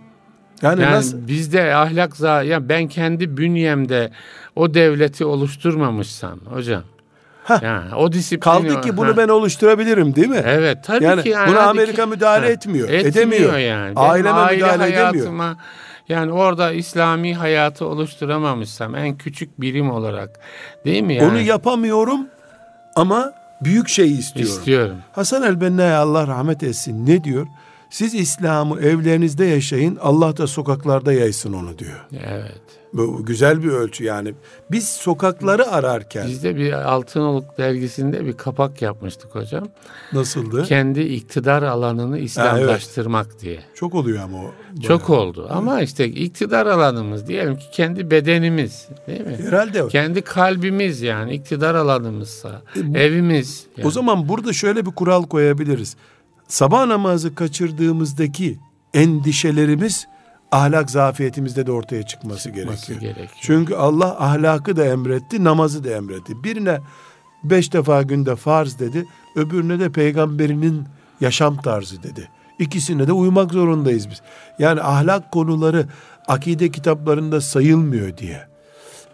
[0.61, 1.27] Yani, Yani nasıl?
[1.27, 4.11] bizde ahlak za ya ben kendi bünyemde
[4.55, 6.83] o devleti oluşturmamışsam hocam.
[7.43, 7.63] Hah.
[7.63, 9.17] Yani o disiplini Kaldı ki bunu Ha.
[9.17, 10.41] ben oluşturabilirim değil mi?
[10.45, 13.57] Evet tabii Yani ki yani buna Amerika ki- müdahale Ha, etmiyor, Etmiyor edemiyor.
[13.57, 13.95] yani.
[13.95, 15.55] Benim Aileme aile müdahale edemiyor.
[16.09, 20.39] Yani orada İslami hayatı oluşturamamışsam en küçük birim olarak
[20.85, 21.31] değil mi yani?
[21.31, 22.27] Onu yapamıyorum
[22.95, 24.53] ama büyük şey istiyorum.
[24.57, 24.97] istiyorum.
[25.11, 27.47] Hasan el-Benna'ya Allah rahmet etsin ne diyor?
[27.89, 32.05] Siz İslam'ı evlerinizde yaşayın, Allah da sokaklarda yaysın onu diyor.
[32.27, 32.61] Evet.
[32.97, 34.33] Bu güzel bir ölçü yani.
[34.71, 39.67] Biz sokakları ararken Biz de bir Altınoluk dergisinde bir kapak yapmıştık hocam.
[40.13, 40.63] nasıldı?
[40.63, 43.59] Kendi iktidar alanını İslamlaştırmak diye.
[43.75, 44.51] Çok oluyor ama o.
[44.83, 49.37] Çok oldu ama işte iktidar alanımız diyelim ki kendi bedenimiz değil mi?
[49.45, 49.87] Herhalde o.
[49.87, 52.61] Kendi kalbimiz yani iktidar alanımızsa,
[52.95, 53.65] evimiz.
[53.77, 53.87] yani.
[53.87, 55.95] O zaman burada şöyle bir kural koyabiliriz.
[56.47, 58.59] Sabah namazı kaçırdığımızdaki
[58.93, 60.07] endişelerimiz
[60.55, 63.01] ahlak zafiyetimizde de ortaya çıkması Çıkması gerekiyor.
[63.15, 63.39] gerekiyor.
[63.41, 66.43] Çünkü Allah ahlakı da emretti, namazı da emretti.
[66.43, 66.79] Birine
[67.43, 70.83] beş defa günde farz dedi, öbürüne de peygamberinin
[71.21, 72.29] yaşam tarzı dedi.
[72.59, 74.21] İkisine de uymak zorundayız biz.
[74.59, 75.85] Yani ahlak konuları
[76.27, 78.47] akide kitaplarında sayılmıyor diye.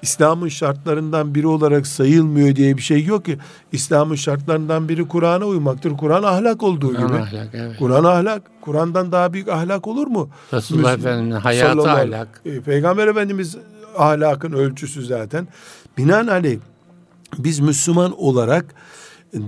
[0.01, 3.37] İslam'ın şartlarından biri olarak sayılmıyor diye bir şey yok ki.
[3.71, 5.97] İslam'ın şartlarından biri Kur'an'a uymaktır.
[5.97, 7.17] Kur'an ahlak olduğu Kur'an gibi.
[7.17, 7.75] ahlak, evet.
[7.79, 8.41] Kur'an ahlak.
[8.61, 10.29] Kur'an'dan daha büyük ahlak olur mu?
[10.53, 12.41] Resulullah Efendimiz'in hayatı ahlak.
[12.45, 13.57] E, Peygamber Efendimiz
[13.97, 15.47] ahlakın ölçüsü zaten.
[15.97, 16.59] Binaenaleyh
[17.37, 18.65] biz Müslüman olarak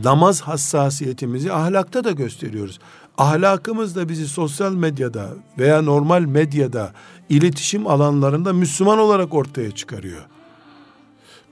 [0.04, 2.80] namaz hassasiyetimizi ahlakta da gösteriyoruz.
[3.18, 5.30] Ahlakımız da bizi sosyal medyada
[5.60, 6.94] veya normal medyada
[7.30, 10.22] iletişim alanlarında Müslüman olarak ortaya çıkarıyor.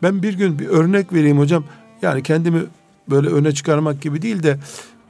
[0.03, 1.63] Ben bir gün bir örnek vereyim hocam.
[2.01, 2.61] Yani kendimi
[3.09, 4.57] böyle öne çıkarmak gibi değil de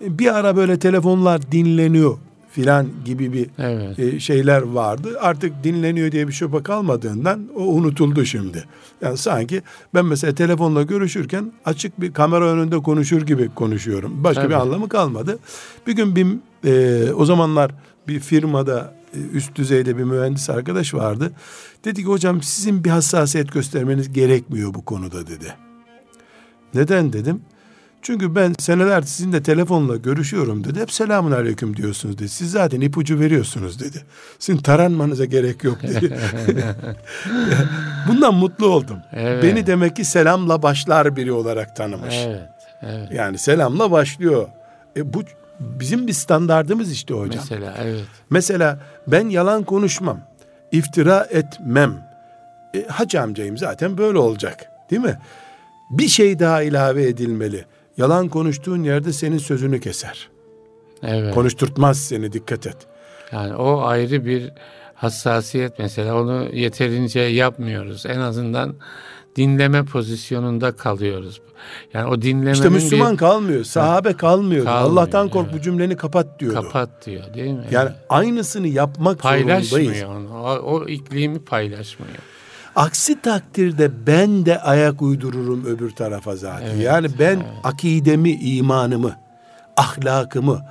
[0.02, 2.18] bir ara böyle telefonlar dinleniyor
[2.52, 4.00] filan gibi bir Evet.
[4.00, 5.10] e, şeyler vardı.
[5.22, 8.64] Artık dinleniyor diye bir şüphe kalmadığından o unutuldu şimdi.
[9.02, 9.62] Yani sanki
[9.94, 14.24] ben mesela telefonla görüşürken açık bir kamera önünde konuşur gibi konuşuyorum.
[14.24, 14.50] Başka Tabii.
[14.54, 15.39] bir anlamı kalmadı.
[15.88, 16.28] Bir gün bir
[16.66, 17.72] e, o zamanlar
[18.08, 18.94] bir firmada
[19.34, 21.32] üst düzeyde bir mühendis arkadaş vardı.
[21.86, 25.53] Dedi ki hocam sizin bir hassasiyet göstermeniz gerekmiyor bu konuda dedi.
[26.74, 27.41] Neden dedim?
[28.01, 30.80] Çünkü ben seneler sizinle telefonla görüşüyorum dedi.
[30.80, 32.30] Hep selamun aleyküm diyorsunuz dedi.
[32.30, 33.97] Siz zaten ipucu veriyorsunuz dedi.
[34.39, 36.18] Sizin taranmanıza gerek yok dedi.
[38.07, 38.97] Bundan mutlu oldum.
[39.12, 39.43] Evet.
[39.43, 42.16] Beni demek ki selamla başlar biri olarak tanımış.
[42.18, 42.49] Evet.
[42.82, 43.12] Evet.
[43.12, 44.47] Yani selamla başlıyor.
[44.97, 45.24] E bu
[45.62, 47.43] bizim bir standardımız işte hocam.
[47.49, 48.05] Mesela evet.
[48.30, 50.20] Mesela ben yalan konuşmam.
[50.72, 52.07] iftira etmem.
[52.76, 54.70] E, Hacı amcayım zaten böyle olacak.
[54.91, 55.18] Değil mi?
[55.91, 57.66] Bir şey daha ilave edilmeli.
[57.97, 60.30] Yalan konuştuğun yerde senin sözünü keser.
[61.03, 61.34] Evet.
[61.34, 62.78] Konuşturtmaz seni dikkat et.
[63.32, 64.51] Yani o ayrı bir
[64.93, 68.05] hassasiyet mesela onu yeterince yapmıyoruz.
[68.05, 68.76] En azından
[69.36, 71.42] dinleme pozisyonunda kalıyoruz.
[71.94, 73.64] Yani o dinlemenin İşte Müslüman bir kalmıyor.
[73.64, 74.66] Sahabe kalmıyor.
[74.66, 75.60] Kalmıyor, Allah'tan kork evet.
[75.60, 76.62] bu cümleni kapat diyordu.
[76.62, 77.66] kapat diyor değil mi?
[77.72, 78.06] Yani Evet.
[78.10, 79.72] aynısını yapmak zorundayız.
[79.72, 80.34] paylaşmıyor onu.
[80.34, 82.16] O, o iklimi paylaşmıyor.
[82.76, 86.70] Aksi takdirde ben de ayak uydururum öbür tarafa zaten.
[86.76, 89.16] Evet, yani ben akidemi, imanımı,
[89.78, 90.62] ahlakımı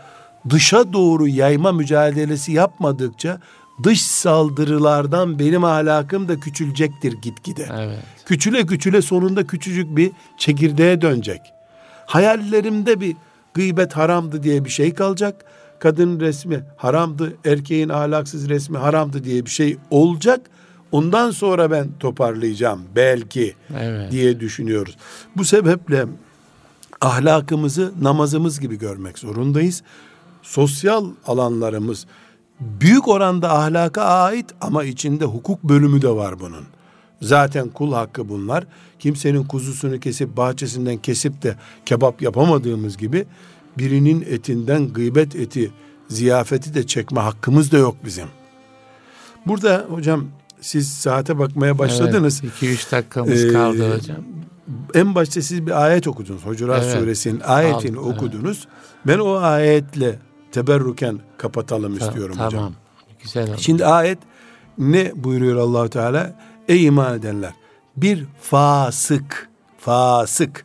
[0.51, 3.39] dışa doğru yayma mücadelesi yapmadıkça
[3.85, 7.68] dış saldırılardan benim ahlakım da küçülecektir gitgide.
[7.78, 7.99] Evet.
[8.26, 11.41] Küçüle küçüle sonunda küçücük bir çekirdeğe dönecek.
[12.07, 13.16] Hayallerimde bir
[13.55, 15.45] gıybet haramdı diye bir şey kalacak.
[15.78, 20.41] Kadın resmi haramdı, erkeğin ahlaksız resmi haramdı diye bir şey olacak.
[20.93, 24.12] Ondan sonra ben toparlayacağım belki Evet.
[24.12, 24.97] diye düşünüyoruz.
[25.37, 26.07] Bu sebeple
[27.01, 29.83] ahlakımızı namazımız gibi görmek zorundayız.
[30.43, 32.07] Sosyal alanlarımız
[32.61, 36.65] büyük oranda ahlaka ait ama içinde hukuk bölümü de var bunun.
[37.23, 38.65] Zaten kul hakkı bunlar.
[38.99, 41.57] Kimsenin kuzusunu kesip bahçesinden kesip de
[41.87, 43.27] kebap yapamadığımız gibi
[43.79, 45.73] birinin etinden gıybet eti
[46.09, 48.27] ziyafeti de çekme hakkımız da yok bizim.
[49.47, 50.25] Burada hocam
[50.61, 52.43] siz saate bakmaya başladınız.
[52.45, 54.17] 2-3 evet, dakikamız ee, kaldı hocam.
[54.95, 56.47] En başta siz bir ayet okudunuz.
[56.47, 56.99] Hucurat evet.
[56.99, 58.59] suresinin ayetini Al, okudunuz.
[58.59, 59.07] Evet.
[59.07, 60.19] Ben o ayetle
[60.53, 62.53] teberruken kapatalım Ta- istiyorum tamam.
[62.53, 62.74] hocam.
[63.22, 63.59] Güzel oldu.
[63.61, 64.18] Şimdi ayet
[64.78, 66.34] ne buyuruyor Allahu Teala?
[66.68, 67.53] Ey iman edenler
[67.96, 69.48] bir fasık
[69.78, 70.64] fasık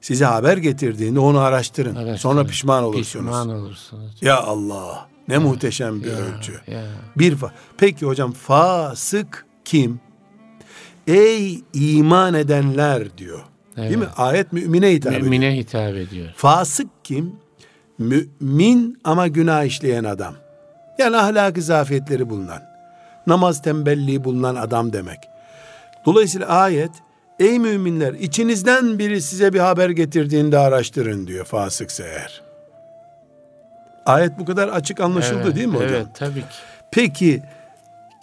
[0.00, 1.94] size haber getirdiğinde onu araştırın.
[1.94, 2.16] araştırın.
[2.16, 3.26] Sonra pişman olursunuz.
[3.26, 4.16] Pişman olursunuz.
[4.22, 6.60] Ya Allah ne ya, muhteşem bir ya, ölçü.
[6.66, 6.84] Ya.
[7.16, 10.00] Bir fa Peki hocam fasık kim?
[11.06, 13.40] Ey iman edenler diyor.
[13.76, 13.88] Evet.
[13.90, 14.08] Değil mi?
[14.16, 15.24] Ayet mümine hitap ediyor.
[15.24, 16.28] Mümine hitap ediyor.
[16.36, 17.32] Fasık kim?
[17.98, 20.34] Mümin ama günah işleyen adam.
[20.98, 22.62] Yani ahlaki zafiyetleri bulunan.
[23.26, 25.18] Namaz tembelliği bulunan adam demek.
[26.06, 26.90] Dolayısıyla ayet
[27.38, 32.42] ey müminler içinizden biri size bir haber getirdiğinde araştırın diyor fasıksa eğer.
[34.06, 35.90] Ayet bu kadar açık anlaşıldı evet, değil mi hocam?
[35.90, 36.46] Evet tabii ki.
[36.90, 37.42] Peki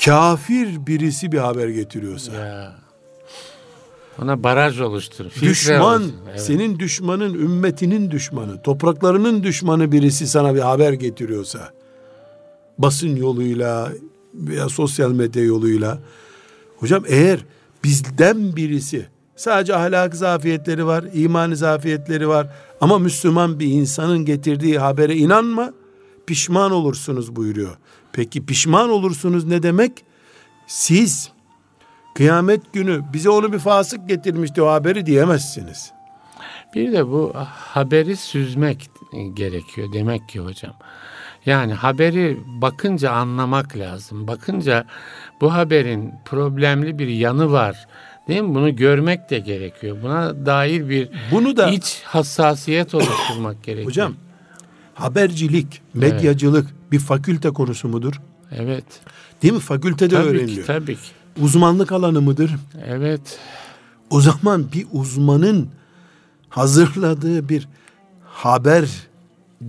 [0.05, 2.33] kafir birisi bir haber getiriyorsa.
[2.33, 2.82] Ya.
[4.21, 5.31] Ona baraj oluşturur.
[5.41, 6.03] Düşman.
[6.29, 6.41] Evet.
[6.41, 11.73] senin düşmanın, ümmetinin düşmanı, topraklarının düşmanı birisi sana bir haber getiriyorsa,
[12.77, 13.91] basın yoluyla
[14.33, 15.99] veya sosyal medya yoluyla,
[16.77, 17.39] hocam eğer
[17.83, 22.47] bizden birisi sadece ahlak zafiyetleri var, iman zafiyetleri var
[22.81, 25.73] ama Müslüman bir insanın getirdiği habere inanma,
[26.25, 27.77] pişman olursunuz buyuruyor.
[28.13, 29.91] Peki pişman olursunuz ne demek?
[30.67, 31.32] Siz
[32.15, 35.91] kıyamet günü bize onu bir fasık getirmişti o haberi diyemezsiniz.
[36.75, 38.89] Bir de bu haberi süzmek
[39.33, 40.73] gerekiyor demek ki hocam.
[41.45, 44.27] Yani haberi bakınca anlamak lazım.
[44.27, 44.85] Bakınca
[45.41, 47.87] bu haberin problemli bir yanı var.
[48.27, 48.55] Değil mi?
[48.55, 49.97] Bunu görmek de gerekiyor.
[50.03, 53.87] Buna dair bir bunu da iç hassasiyet oluşturmak gerekiyor.
[53.87, 54.13] Hocam
[54.93, 56.91] habercilik, medyacılık evet.
[56.91, 58.21] bir fakülte konusu mudur?
[58.51, 58.85] Evet.
[59.41, 59.59] Değil mi?
[59.59, 60.61] Fakültede tabii öğreniliyor.
[60.61, 61.11] Ki, tabii ki.
[61.41, 62.51] Uzmanlık alanı mıdır?
[62.85, 63.39] Evet.
[64.09, 65.69] O zaman bir uzmanın
[66.49, 67.67] hazırladığı bir
[68.25, 68.89] haber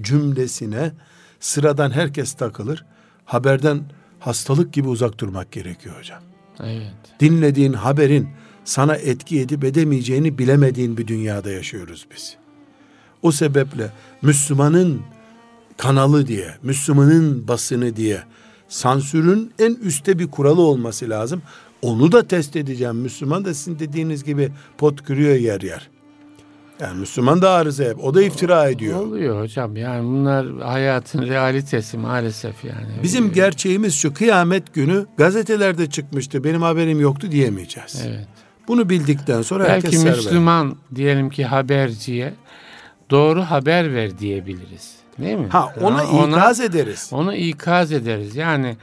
[0.00, 0.92] cümlesine
[1.40, 2.84] sıradan herkes takılır.
[3.24, 3.80] Haberden
[4.20, 6.22] hastalık gibi uzak durmak gerekiyor hocam.
[6.60, 6.94] Evet.
[7.20, 8.28] Dinlediğin haberin
[8.64, 12.36] sana etki edip edemeyeceğini bilemediğin bir dünyada yaşıyoruz biz.
[13.22, 13.90] O sebeple
[14.22, 15.02] Müslümanın
[15.76, 18.22] kanalı diye, Müslümanın basını diye
[18.74, 21.42] sansürün en üstte bir kuralı olması lazım.
[21.82, 22.96] Onu da test edeceğim.
[22.96, 25.90] Müslüman da sizin dediğiniz gibi pot kırıyor yer yer.
[26.80, 28.04] Yani Müslüman da arıza hep.
[28.04, 29.00] O da iftira ediyor.
[29.00, 29.76] Oluyor hocam.
[29.76, 32.86] Yani bunlar hayatın realitesi maalesef yani.
[33.02, 34.14] Bizim gerçeğimiz şu.
[34.14, 36.44] Kıyamet günü gazetelerde çıkmıştı.
[36.44, 38.02] Benim haberim yoktu diyemeyeceğiz.
[38.06, 38.28] Evet.
[38.68, 42.34] Bunu bildikten sonra Belki herkes Müslüman diyelim ki haberciye
[43.10, 45.03] doğru haber ver diyebiliriz.
[45.18, 45.48] Değil mi?
[45.48, 47.10] Ha ona ikaz ederiz.
[47.12, 48.36] Onu ikaz ederiz.
[48.36, 48.76] Yani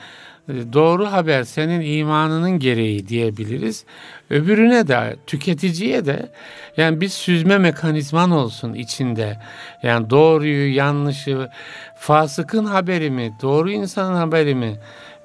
[0.50, 3.86] e, doğru haber senin imanının gereği diyebiliriz.
[4.30, 6.32] Öbürüne de tüketiciye de
[6.78, 9.38] yani bir süzme mekanizman olsun içinde.
[9.84, 11.50] Yani doğruyu, yanlışı,
[11.98, 14.76] fasıkın haberi mi, doğru insanın haberi mi?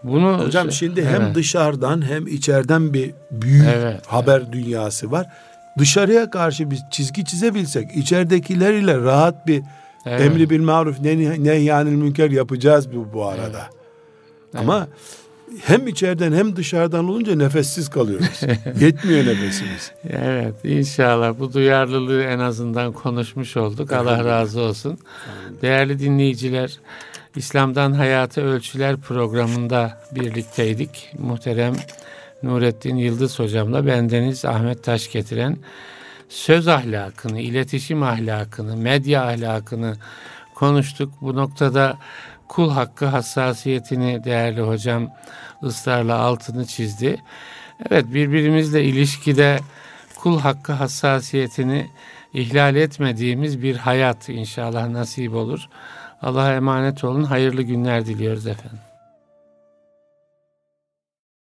[0.03, 1.11] Bunu Hocam şimdi evet.
[1.11, 4.53] hem dışarıdan hem içeriden bir büyük evet, haber evet.
[4.53, 5.27] dünyası var.
[5.79, 9.63] Dışarıya karşı bir çizgi çizebilsek içeridekiler ile rahat bir
[10.07, 10.21] evet.
[10.21, 13.63] emri bil maruf nehyanil münker yapacağız bu bu arada.
[14.55, 14.63] Evet.
[14.63, 15.27] Ama evet
[15.65, 18.41] hem içeriden hem dışarıdan olunca nefessiz kalıyoruz.
[18.81, 19.93] Yetmiyor nefesimiz.
[20.11, 23.93] Evet inşallah bu duyarlılığı en azından konuşmuş olduk.
[23.93, 24.99] Allah razı olsun.
[25.63, 26.81] Değerli dinleyiciler
[27.37, 31.13] İslam'dan Hayata Ölçüler programında birlikteydik.
[31.19, 31.75] Muhterem
[32.43, 35.57] Nurettin Yıldız hocamla bendeniz Ahmet Taş getiren
[36.29, 39.97] söz ahlakını, iletişim ahlakını, medya ahlakını
[40.55, 41.13] konuştuk.
[41.21, 41.99] Bu noktada
[42.49, 45.11] kul hakkı hassasiyetini değerli hocam
[45.63, 47.23] ısrarla altını çizdi.
[47.91, 49.59] Evet birbirimizle ilişkide
[50.17, 51.91] kul hakkı hassasiyetini
[52.35, 55.69] ihlal etmediğimiz bir hayat inşallah nasip olur.
[56.23, 57.25] Allah'a emanet olun.
[57.25, 58.86] Hayırlı günler diliyoruz efendim.